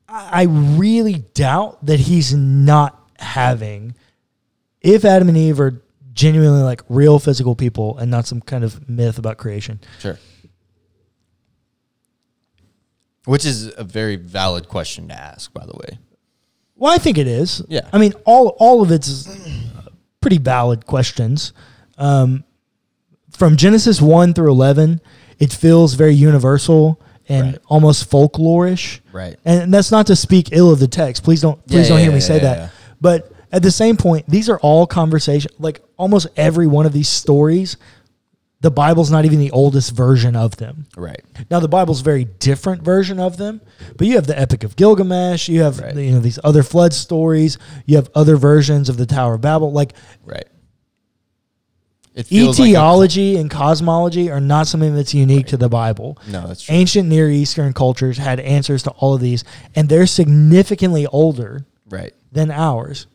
I 0.08 0.42
really 0.42 1.24
doubt 1.34 1.84
that 1.86 2.00
he's 2.00 2.34
not 2.34 3.00
having, 3.18 3.94
if 4.80 5.04
Adam 5.04 5.28
and 5.28 5.36
Eve 5.36 5.58
are 5.60 5.82
genuinely 6.12 6.62
like 6.62 6.82
real 6.88 7.18
physical 7.18 7.56
people 7.56 7.98
and 7.98 8.10
not 8.10 8.26
some 8.26 8.40
kind 8.40 8.62
of 8.62 8.88
myth 8.88 9.18
about 9.18 9.38
creation. 9.38 9.80
Sure. 9.98 10.18
Which 13.24 13.44
is 13.44 13.72
a 13.76 13.82
very 13.82 14.16
valid 14.16 14.68
question 14.68 15.08
to 15.08 15.14
ask, 15.14 15.52
by 15.52 15.64
the 15.66 15.72
way. 15.72 15.98
Well, 16.76 16.92
I 16.92 16.98
think 16.98 17.18
it 17.18 17.26
is. 17.26 17.62
Yeah. 17.68 17.88
I 17.92 17.98
mean, 17.98 18.12
all 18.24 18.48
all 18.58 18.82
of 18.82 18.90
it's 18.92 19.28
pretty 20.20 20.38
valid 20.38 20.86
questions. 20.86 21.52
Um, 21.96 22.44
from 23.30 23.56
Genesis 23.56 24.00
one 24.02 24.34
through 24.34 24.50
eleven, 24.50 25.00
it 25.38 25.52
feels 25.52 25.94
very 25.94 26.14
universal 26.14 27.00
and 27.28 27.46
Right. 27.52 27.58
almost 27.68 28.10
folklorish. 28.10 29.00
Right. 29.12 29.36
And 29.44 29.72
that's 29.72 29.90
not 29.90 30.06
to 30.08 30.16
speak 30.16 30.50
ill 30.52 30.70
of 30.70 30.78
the 30.78 30.88
text. 30.88 31.22
Please 31.22 31.40
don't 31.40 31.64
please 31.66 31.84
Yeah, 31.84 31.88
don't 31.88 31.98
yeah, 31.98 32.02
hear 32.04 32.12
me 32.12 32.18
yeah, 32.18 32.24
say 32.26 32.36
yeah, 32.36 32.42
that. 32.54 32.70
But 33.00 33.32
at 33.52 33.62
the 33.62 33.70
same 33.70 33.96
point, 33.96 34.24
these 34.28 34.48
are 34.48 34.58
all 34.58 34.86
conversation. 34.86 35.50
Like 35.58 35.80
almost 35.96 36.26
every 36.36 36.66
one 36.66 36.86
of 36.86 36.92
these 36.92 37.08
stories, 37.08 37.76
the 38.60 38.70
Bible's 38.70 39.10
not 39.10 39.24
even 39.26 39.38
the 39.38 39.50
oldest 39.50 39.92
version 39.92 40.36
of 40.36 40.56
them. 40.56 40.86
Right. 40.96 41.20
Now 41.50 41.60
the 41.60 41.68
Bible's 41.68 42.00
a 42.00 42.04
very 42.04 42.24
different 42.24 42.82
version 42.82 43.18
of 43.20 43.36
them, 43.36 43.60
but 43.96 44.06
you 44.06 44.14
have 44.16 44.26
the 44.26 44.38
Epic 44.38 44.64
of 44.64 44.74
Gilgamesh, 44.76 45.48
you 45.48 45.62
have 45.62 45.80
Right. 45.80 45.94
you 45.96 46.12
know 46.12 46.20
these 46.20 46.38
other 46.44 46.62
flood 46.62 46.92
stories, 46.94 47.58
you 47.86 47.96
have 47.96 48.08
other 48.14 48.36
versions 48.36 48.88
of 48.88 48.96
the 48.96 49.06
Tower 49.06 49.34
of 49.34 49.40
Babel. 49.42 49.70
Like 49.72 49.94
Right. 50.24 50.46
Feels 52.22 52.60
like 52.60 52.68
etiology 52.68 53.36
and 53.36 53.50
cosmology 53.50 54.30
are 54.30 54.40
not 54.40 54.68
something 54.68 54.94
that's 54.94 55.12
unique 55.14 55.46
to 55.48 55.56
the 55.56 55.68
Bible. 55.68 56.16
no, 56.28 56.46
that's 56.46 56.62
true. 56.62 56.74
Ancient 56.74 57.08
Near 57.08 57.28
Eastern 57.30 57.72
cultures 57.72 58.18
had 58.18 58.38
answers 58.40 58.84
to 58.84 58.90
all 58.90 59.14
of 59.14 59.20
these, 59.20 59.42
and 59.74 59.88
they're 59.88 60.06
significantly 60.06 61.06
older 61.08 61.66
Right. 61.90 62.12
than 62.30 62.50
ours. 62.52 63.06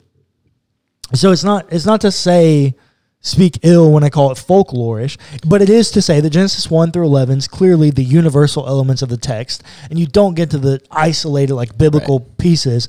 So 1.14 1.32
it's 1.32 1.44
not 1.44 1.72
it's 1.72 1.86
not 1.86 2.02
to 2.02 2.12
say 2.12 2.76
speak 3.22 3.60
ill 3.64 3.92
when 3.92 4.04
I 4.04 4.10
call 4.10 4.32
it 4.32 4.38
folklorish, 4.38 5.18
but 5.46 5.62
it 5.62 5.70
is 5.70 5.92
to 5.92 6.02
say 6.02 6.20
that 6.22 6.30
Genesis 6.30 6.70
1 6.70 6.92
through 6.92 7.06
11 7.06 7.38
is 7.40 7.48
clearly 7.48 7.90
the 7.90 8.04
universal 8.04 8.66
elements 8.68 9.02
of 9.02 9.10
the 9.10 9.18
text, 9.18 9.64
and 9.90 9.98
you 10.00 10.08
don't 10.08 10.36
get 10.36 10.50
to 10.52 10.58
the 10.58 10.82
isolated 10.92 11.54
like 11.56 11.78
biblical 11.78 12.20
pieces 12.38 12.88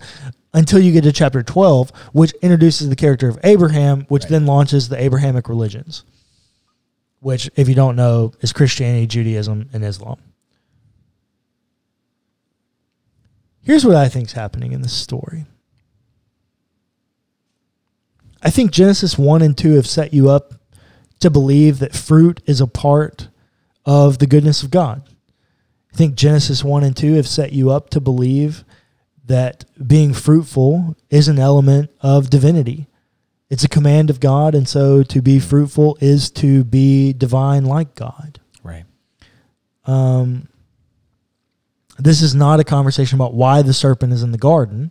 until 0.53 0.81
you 0.81 0.93
get 0.93 1.05
to 1.05 1.13
chapter 1.13 1.43
12, 1.43 1.91
which 2.13 2.33
introduces 2.43 2.89
the 2.89 2.97
character 2.97 3.29
of 3.29 3.39
Abraham, 3.45 4.05
which 4.09 4.25
Right. 4.25 4.31
then 4.31 4.47
launches 4.47 4.89
the 4.89 5.01
Abrahamic 5.01 5.49
religions. 5.49 6.05
Which, 7.21 7.51
if 7.55 7.69
you 7.69 7.75
don't 7.75 7.97
know, 7.97 8.33
is 8.41 8.53
Christianity, 8.53 9.07
Judaism, 9.07 9.69
and 9.73 9.85
Islam. 9.85 10.17
Here's 13.63 13.85
what 13.85 13.97
I 13.97 14.09
think 14.09 14.29
is 14.29 14.33
happening 14.33 14.73
in 14.73 14.83
this 14.83 14.93
story. 14.93 15.47
I 18.43 18.51
think 18.51 18.71
Genesis 18.71 19.19
1 19.19 19.43
and 19.43 19.57
2 19.57 19.75
have 19.75 19.87
set 19.87 20.15
you 20.15 20.31
up 20.31 20.55
to 21.21 21.29
believe 21.31 21.79
that 21.79 21.95
fruit 21.95 22.41
is 22.47 22.61
a 22.61 22.67
part 22.67 23.29
of 23.85 24.19
the 24.19 24.27
goodness 24.27 24.63
of 24.63 24.71
God. 24.71 25.03
I 25.93 25.97
think 25.97 26.15
Genesis 26.15 26.65
1 26.65 26.83
and 26.83 26.97
2 26.97 27.15
have 27.15 27.29
set 27.29 27.53
you 27.53 27.71
up 27.71 27.91
to 27.91 28.01
believe 28.01 28.65
that 29.31 29.64
being 29.87 30.12
fruitful 30.12 30.97
is 31.09 31.29
an 31.29 31.38
element 31.38 31.88
of 32.01 32.31
divinity. 32.31 32.88
It's 33.49 33.62
a 33.62 33.69
command 33.69 34.11
of 34.11 34.19
God, 34.19 34.57
and 34.57 34.69
so 34.69 35.05
to 35.05 35.23
be 35.23 35.38
fruitful 35.38 35.97
is 36.01 36.33
to 36.33 36.64
be 36.64 37.12
divine 37.12 37.64
like 37.64 37.95
God. 37.95 38.40
Right. 38.64 38.85
Um, 39.85 40.49
this 41.97 42.23
is 42.23 42.35
not 42.35 42.59
a 42.59 42.64
conversation 42.64 43.16
about 43.16 43.33
why 43.33 43.62
the 43.62 43.73
serpent 43.73 44.12
is 44.12 44.25
in 44.25 44.33
the 44.33 44.38
garden. 44.38 44.90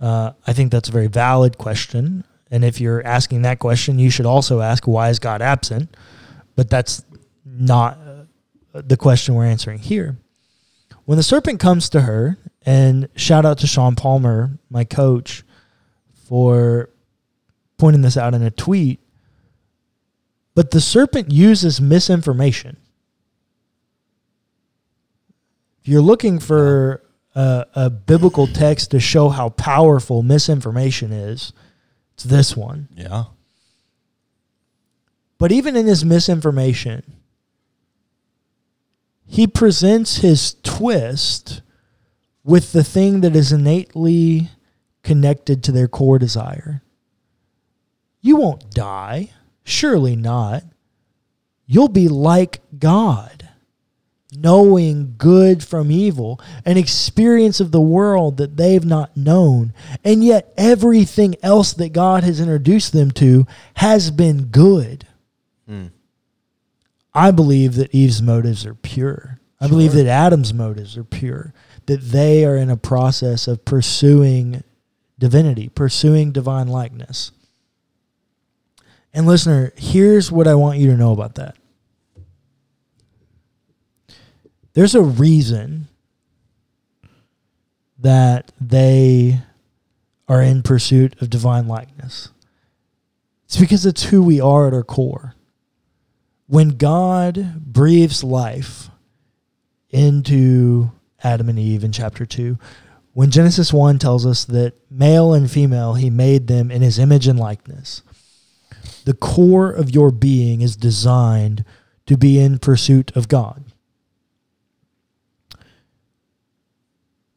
Uh, 0.00 0.32
I 0.44 0.52
think 0.52 0.72
that's 0.72 0.88
a 0.88 0.92
very 0.92 1.06
valid 1.06 1.58
question. 1.58 2.24
And 2.50 2.64
if 2.64 2.80
you're 2.80 3.06
asking 3.06 3.42
that 3.42 3.60
question, 3.60 4.00
you 4.00 4.10
should 4.10 4.26
also 4.26 4.60
ask, 4.60 4.88
why 4.88 5.10
is 5.10 5.20
God 5.20 5.42
absent? 5.42 5.96
But 6.56 6.70
that's 6.70 7.04
not 7.44 7.98
uh, 8.04 8.82
the 8.84 8.96
question 8.96 9.36
we're 9.36 9.46
answering 9.46 9.78
here. 9.78 10.16
When 11.04 11.18
the 11.18 11.22
serpent 11.22 11.60
comes 11.60 11.88
to 11.90 12.02
her, 12.02 12.36
and 12.68 13.08
shout 13.16 13.46
out 13.46 13.58
to 13.58 13.66
Sean 13.66 13.94
Palmer, 13.96 14.58
my 14.68 14.84
coach, 14.84 15.42
for 16.26 16.90
pointing 17.78 18.02
this 18.02 18.18
out 18.18 18.34
in 18.34 18.42
a 18.42 18.50
tweet, 18.50 19.00
but 20.54 20.70
the 20.70 20.80
serpent 20.80 21.32
uses 21.32 21.80
misinformation 21.80 22.76
if 25.80 25.88
you're 25.88 26.02
looking 26.02 26.38
for 26.38 27.02
a, 27.34 27.64
a 27.74 27.88
biblical 27.88 28.46
text 28.46 28.90
to 28.90 29.00
show 29.00 29.30
how 29.30 29.48
powerful 29.48 30.22
misinformation 30.22 31.12
is, 31.12 31.54
it's 32.12 32.24
this 32.24 32.54
one. 32.54 32.88
Yeah. 32.94 33.24
But 35.38 35.52
even 35.52 35.74
in 35.74 35.86
his 35.86 36.04
misinformation, 36.04 37.14
he 39.24 39.46
presents 39.46 40.18
his 40.18 40.56
twist 40.62 41.62
with 42.48 42.72
the 42.72 42.84
thing 42.84 43.20
that 43.20 43.36
is 43.36 43.52
innately 43.52 44.48
connected 45.02 45.62
to 45.62 45.72
their 45.72 45.88
core 45.88 46.18
desire. 46.18 46.82
You 48.20 48.36
won't 48.36 48.70
die, 48.70 49.30
Surely 49.68 50.16
not. 50.16 50.64
You'll 51.66 51.88
be 51.88 52.08
like 52.08 52.62
God, 52.78 53.50
knowing 54.34 55.14
good 55.18 55.62
from 55.62 55.90
evil, 55.90 56.40
an 56.64 56.78
experience 56.78 57.60
of 57.60 57.70
the 57.70 57.80
world 57.82 58.38
that 58.38 58.56
they've 58.56 58.84
not 58.84 59.14
known. 59.14 59.74
And 60.02 60.24
yet, 60.24 60.54
everything 60.56 61.34
else 61.42 61.74
that 61.74 61.90
God 61.90 62.24
has 62.24 62.40
introduced 62.40 62.94
them 62.94 63.10
to 63.12 63.46
has 63.74 64.10
been 64.10 64.46
good. 64.46 65.06
Mm. 65.70 65.90
I 67.12 67.30
believe 67.30 67.74
that 67.74 67.94
Eve's 67.94 68.22
motives 68.22 68.64
are 68.64 68.74
pure. 68.74 69.38
I 69.60 69.68
believe 69.68 69.92
that 69.92 70.06
Adam's 70.06 70.54
motives 70.54 70.96
are 70.96 71.04
pure, 71.04 71.52
that 71.88 72.02
they 72.02 72.44
are 72.44 72.54
in 72.54 72.68
a 72.68 72.76
process 72.76 73.48
of 73.48 73.64
pursuing 73.64 74.62
divinity, 75.18 75.70
pursuing 75.70 76.32
divine 76.32 76.68
likeness. 76.68 77.32
And 79.14 79.26
listener, 79.26 79.72
here's 79.74 80.30
what 80.30 80.46
I 80.46 80.54
want 80.54 80.78
you 80.78 80.88
to 80.88 80.98
know 80.98 81.12
about 81.12 81.36
that. 81.36 81.56
There's 84.74 84.94
a 84.94 85.02
reason 85.02 85.88
that 87.98 88.52
they 88.60 89.40
are 90.28 90.42
in 90.42 90.62
pursuit 90.62 91.20
of 91.22 91.30
divine 91.30 91.66
likeness. 91.66 92.28
It's 93.46 93.56
because 93.56 93.86
it's 93.86 94.04
who 94.04 94.22
we 94.22 94.42
are 94.42 94.68
at 94.68 94.74
our 94.74 94.84
core. 94.84 95.34
When 96.48 96.76
God 96.76 97.64
breathes 97.64 98.22
life 98.22 98.90
into 99.88 100.92
Adam 101.22 101.48
and 101.48 101.58
Eve 101.58 101.84
in 101.84 101.92
chapter 101.92 102.24
2, 102.24 102.58
when 103.12 103.30
Genesis 103.30 103.72
1 103.72 103.98
tells 103.98 104.24
us 104.24 104.44
that 104.44 104.74
male 104.90 105.34
and 105.34 105.50
female, 105.50 105.94
he 105.94 106.10
made 106.10 106.46
them 106.46 106.70
in 106.70 106.82
his 106.82 106.98
image 106.98 107.26
and 107.26 107.38
likeness, 107.38 108.02
the 109.04 109.14
core 109.14 109.70
of 109.70 109.90
your 109.90 110.10
being 110.10 110.60
is 110.60 110.76
designed 110.76 111.64
to 112.06 112.16
be 112.16 112.38
in 112.38 112.58
pursuit 112.58 113.10
of 113.16 113.26
God. 113.26 113.64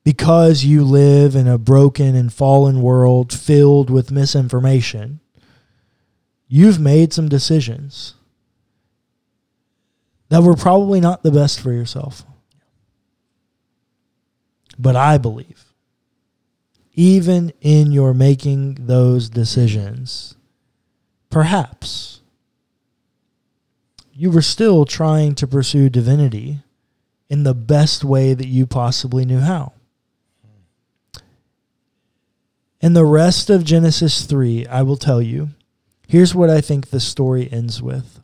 Because 0.04 0.64
you 0.64 0.84
live 0.84 1.36
in 1.36 1.48
a 1.48 1.58
broken 1.58 2.16
and 2.16 2.32
fallen 2.32 2.82
world 2.82 3.34
filled 3.34 3.90
with 3.90 4.12
misinformation, 4.12 5.20
you've 6.48 6.80
made 6.80 7.14
some 7.14 7.30
decisions 7.30 8.16
that 10.30 10.44
were 10.44 10.56
probably 10.56 11.00
not 11.00 11.24
the 11.24 11.32
best 11.32 11.60
for 11.60 11.72
yourself. 11.72 12.24
But 14.82 14.96
I 14.96 15.20
believe, 15.20 15.66
even 16.96 17.54
in 17.62 17.92
your 17.92 18.16
making 18.16 18.88
those 18.88 19.30
decisions, 19.30 20.36
perhaps 21.30 22.22
you 24.12 24.32
were 24.32 24.42
still 24.42 24.86
trying 24.86 25.36
to 25.36 25.46
pursue 25.46 25.88
divinity 25.88 26.64
in 27.30 27.44
the 27.44 27.54
best 27.54 28.04
way 28.04 28.34
that 28.34 28.48
you 28.48 28.66
possibly 28.66 29.24
knew 29.24 29.40
how. 29.40 29.74
And 32.82 32.96
the 32.96 33.06
rest 33.06 33.52
of 33.52 33.64
Genesis 33.64 34.26
3, 34.26 34.66
I 34.66 34.82
will 34.82 34.98
tell 34.98 35.22
you, 35.22 35.50
here's 36.08 36.34
what 36.34 36.50
I 36.50 36.60
think 36.60 36.90
the 36.90 37.00
story 37.00 37.48
ends 37.52 37.84
with. 37.84 38.20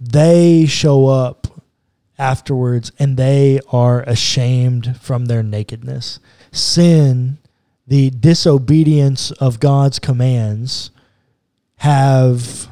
They 0.00 0.64
show 0.64 1.06
up 1.06 1.48
afterwards 2.18 2.90
and 2.98 3.16
they 3.16 3.60
are 3.70 4.02
ashamed 4.02 4.98
from 5.00 5.26
their 5.26 5.42
nakedness. 5.42 6.18
Sin, 6.50 7.38
the 7.86 8.10
disobedience 8.10 9.30
of 9.32 9.60
God's 9.60 9.98
commands, 9.98 10.90
have 11.76 12.68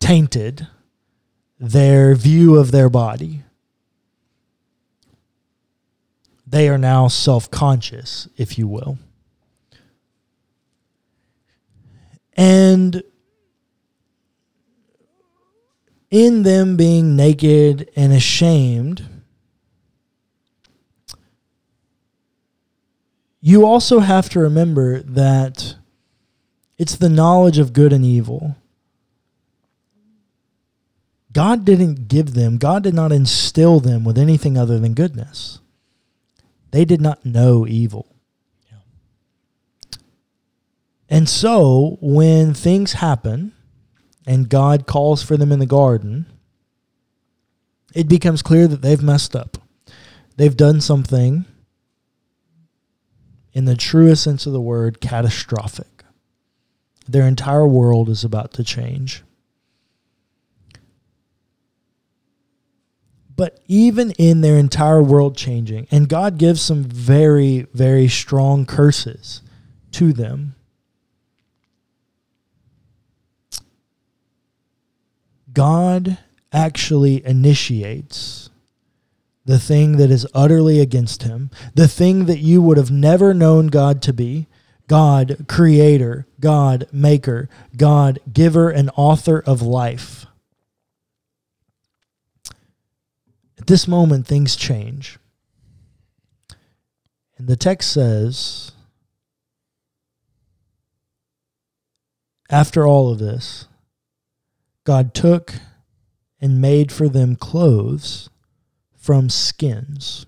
tainted 0.00 0.66
their 1.60 2.14
view 2.14 2.56
of 2.56 2.70
their 2.70 2.88
body. 2.88 3.42
They 6.46 6.68
are 6.68 6.78
now 6.78 7.08
self 7.08 7.50
conscious, 7.50 8.26
if 8.38 8.56
you 8.56 8.66
will. 8.66 8.98
And 12.34 13.02
in 16.10 16.42
them 16.42 16.76
being 16.76 17.16
naked 17.16 17.90
and 17.94 18.12
ashamed, 18.12 19.06
you 23.40 23.64
also 23.64 24.00
have 24.00 24.28
to 24.30 24.40
remember 24.40 25.00
that 25.00 25.76
it's 26.78 26.96
the 26.96 27.08
knowledge 27.08 27.58
of 27.58 27.72
good 27.72 27.92
and 27.92 28.04
evil. 28.04 28.56
God 31.32 31.64
didn't 31.64 32.08
give 32.08 32.34
them, 32.34 32.58
God 32.58 32.82
did 32.82 32.94
not 32.94 33.12
instill 33.12 33.80
them 33.80 34.04
with 34.04 34.18
anything 34.18 34.56
other 34.56 34.78
than 34.78 34.94
goodness. 34.94 35.60
They 36.70 36.84
did 36.84 37.00
not 37.00 37.24
know 37.24 37.66
evil. 37.66 38.06
And 41.10 41.28
so, 41.28 41.96
when 42.00 42.52
things 42.52 42.94
happen, 42.94 43.52
and 44.28 44.50
God 44.50 44.86
calls 44.86 45.22
for 45.22 45.38
them 45.38 45.50
in 45.50 45.58
the 45.58 45.64
garden, 45.64 46.26
it 47.94 48.08
becomes 48.08 48.42
clear 48.42 48.68
that 48.68 48.82
they've 48.82 49.02
messed 49.02 49.34
up. 49.34 49.56
They've 50.36 50.56
done 50.56 50.82
something, 50.82 51.46
in 53.54 53.64
the 53.64 53.74
truest 53.74 54.22
sense 54.22 54.44
of 54.44 54.52
the 54.52 54.60
word, 54.60 55.00
catastrophic. 55.00 56.04
Their 57.08 57.26
entire 57.26 57.66
world 57.66 58.10
is 58.10 58.22
about 58.22 58.52
to 58.52 58.62
change. 58.62 59.22
But 63.34 63.60
even 63.66 64.10
in 64.18 64.42
their 64.42 64.58
entire 64.58 65.02
world 65.02 65.38
changing, 65.38 65.86
and 65.90 66.06
God 66.06 66.36
gives 66.36 66.60
some 66.60 66.84
very, 66.84 67.66
very 67.72 68.08
strong 68.08 68.66
curses 68.66 69.40
to 69.92 70.12
them 70.12 70.54
God 75.52 76.18
actually 76.52 77.24
initiates 77.24 78.50
the 79.44 79.58
thing 79.58 79.96
that 79.96 80.10
is 80.10 80.26
utterly 80.34 80.80
against 80.80 81.22
him, 81.22 81.50
the 81.74 81.88
thing 81.88 82.26
that 82.26 82.38
you 82.38 82.60
would 82.60 82.76
have 82.76 82.90
never 82.90 83.32
known 83.32 83.68
God 83.68 84.02
to 84.02 84.12
be 84.12 84.46
God, 84.88 85.44
creator, 85.46 86.26
God, 86.40 86.88
maker, 86.90 87.48
God, 87.76 88.18
giver 88.32 88.70
and 88.70 88.90
author 88.96 89.38
of 89.38 89.60
life. 89.60 90.24
At 93.58 93.66
this 93.66 93.86
moment, 93.86 94.26
things 94.26 94.56
change. 94.56 95.18
And 97.36 97.46
the 97.46 97.56
text 97.56 97.92
says, 97.92 98.72
after 102.50 102.86
all 102.86 103.12
of 103.12 103.18
this, 103.18 103.67
God 104.88 105.12
took 105.12 105.52
and 106.40 106.62
made 106.62 106.90
for 106.90 107.10
them 107.10 107.36
clothes 107.36 108.30
from 108.96 109.28
skins. 109.28 110.24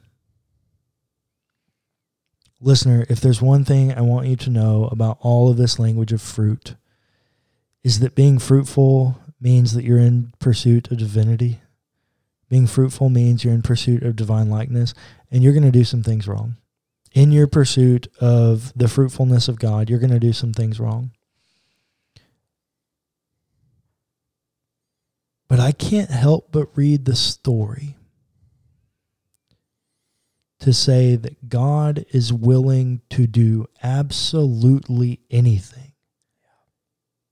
Listener, 2.60 3.06
if 3.08 3.22
there's 3.22 3.40
one 3.40 3.64
thing 3.64 3.90
I 3.90 4.02
want 4.02 4.26
you 4.26 4.36
to 4.36 4.50
know 4.50 4.86
about 4.92 5.16
all 5.22 5.48
of 5.48 5.56
this 5.56 5.78
language 5.78 6.12
of 6.12 6.20
fruit, 6.20 6.74
is 7.82 8.00
that 8.00 8.14
being 8.14 8.38
fruitful 8.38 9.18
means 9.40 9.72
that 9.72 9.84
you're 9.84 9.96
in 9.98 10.34
pursuit 10.40 10.90
of 10.90 10.98
divinity. 10.98 11.62
Being 12.50 12.66
fruitful 12.66 13.08
means 13.08 13.42
you're 13.42 13.54
in 13.54 13.62
pursuit 13.62 14.02
of 14.02 14.14
divine 14.14 14.50
likeness, 14.50 14.92
and 15.30 15.42
you're 15.42 15.54
going 15.54 15.62
to 15.62 15.70
do 15.70 15.84
some 15.84 16.02
things 16.02 16.28
wrong. 16.28 16.58
In 17.12 17.32
your 17.32 17.46
pursuit 17.46 18.08
of 18.20 18.74
the 18.76 18.88
fruitfulness 18.88 19.48
of 19.48 19.58
God, 19.58 19.88
you're 19.88 19.98
going 19.98 20.10
to 20.10 20.20
do 20.20 20.34
some 20.34 20.52
things 20.52 20.78
wrong. 20.78 21.12
But 25.50 25.58
I 25.58 25.72
can't 25.72 26.10
help 26.10 26.52
but 26.52 26.68
read 26.76 27.06
the 27.06 27.16
story 27.16 27.96
to 30.60 30.72
say 30.72 31.16
that 31.16 31.48
God 31.48 32.04
is 32.10 32.32
willing 32.32 33.00
to 33.10 33.26
do 33.26 33.66
absolutely 33.82 35.18
anything, 35.28 35.94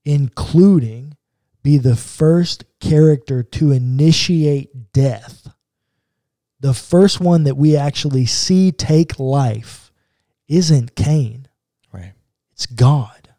including 0.03 1.15
be 1.63 1.77
the 1.77 1.95
first 1.95 2.65
character 2.81 3.41
to 3.41 3.71
initiate 3.71 4.91
death. 4.91 5.47
The 6.59 6.73
first 6.73 7.21
one 7.21 7.45
that 7.45 7.55
we 7.55 7.77
actually 7.77 8.25
see 8.25 8.73
take 8.73 9.17
life 9.17 9.93
isn't 10.49 10.93
Cain. 10.97 11.47
Right. 11.93 12.15
It's 12.51 12.65
God 12.65 13.29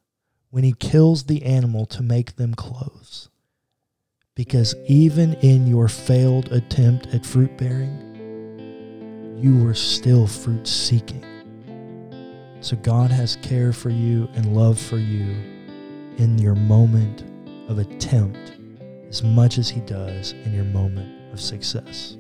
when 0.48 0.64
he 0.64 0.72
kills 0.72 1.24
the 1.24 1.42
animal 1.44 1.84
to 1.84 2.02
make 2.02 2.36
them 2.36 2.54
clothes. 2.54 3.29
Because 4.40 4.74
even 4.86 5.34
in 5.42 5.66
your 5.66 5.86
failed 5.86 6.50
attempt 6.50 7.08
at 7.08 7.26
fruit 7.26 7.54
bearing, 7.58 9.36
you 9.38 9.62
were 9.62 9.74
still 9.74 10.26
fruit 10.26 10.66
seeking. 10.66 11.22
So 12.62 12.76
God 12.76 13.10
has 13.10 13.36
care 13.42 13.74
for 13.74 13.90
you 13.90 14.30
and 14.32 14.56
love 14.56 14.78
for 14.78 14.96
you 14.96 15.36
in 16.16 16.38
your 16.38 16.54
moment 16.54 17.22
of 17.68 17.80
attempt 17.80 18.56
as 19.10 19.22
much 19.22 19.58
as 19.58 19.68
He 19.68 19.80
does 19.80 20.32
in 20.32 20.54
your 20.54 20.64
moment 20.64 21.34
of 21.34 21.38
success. 21.38 22.16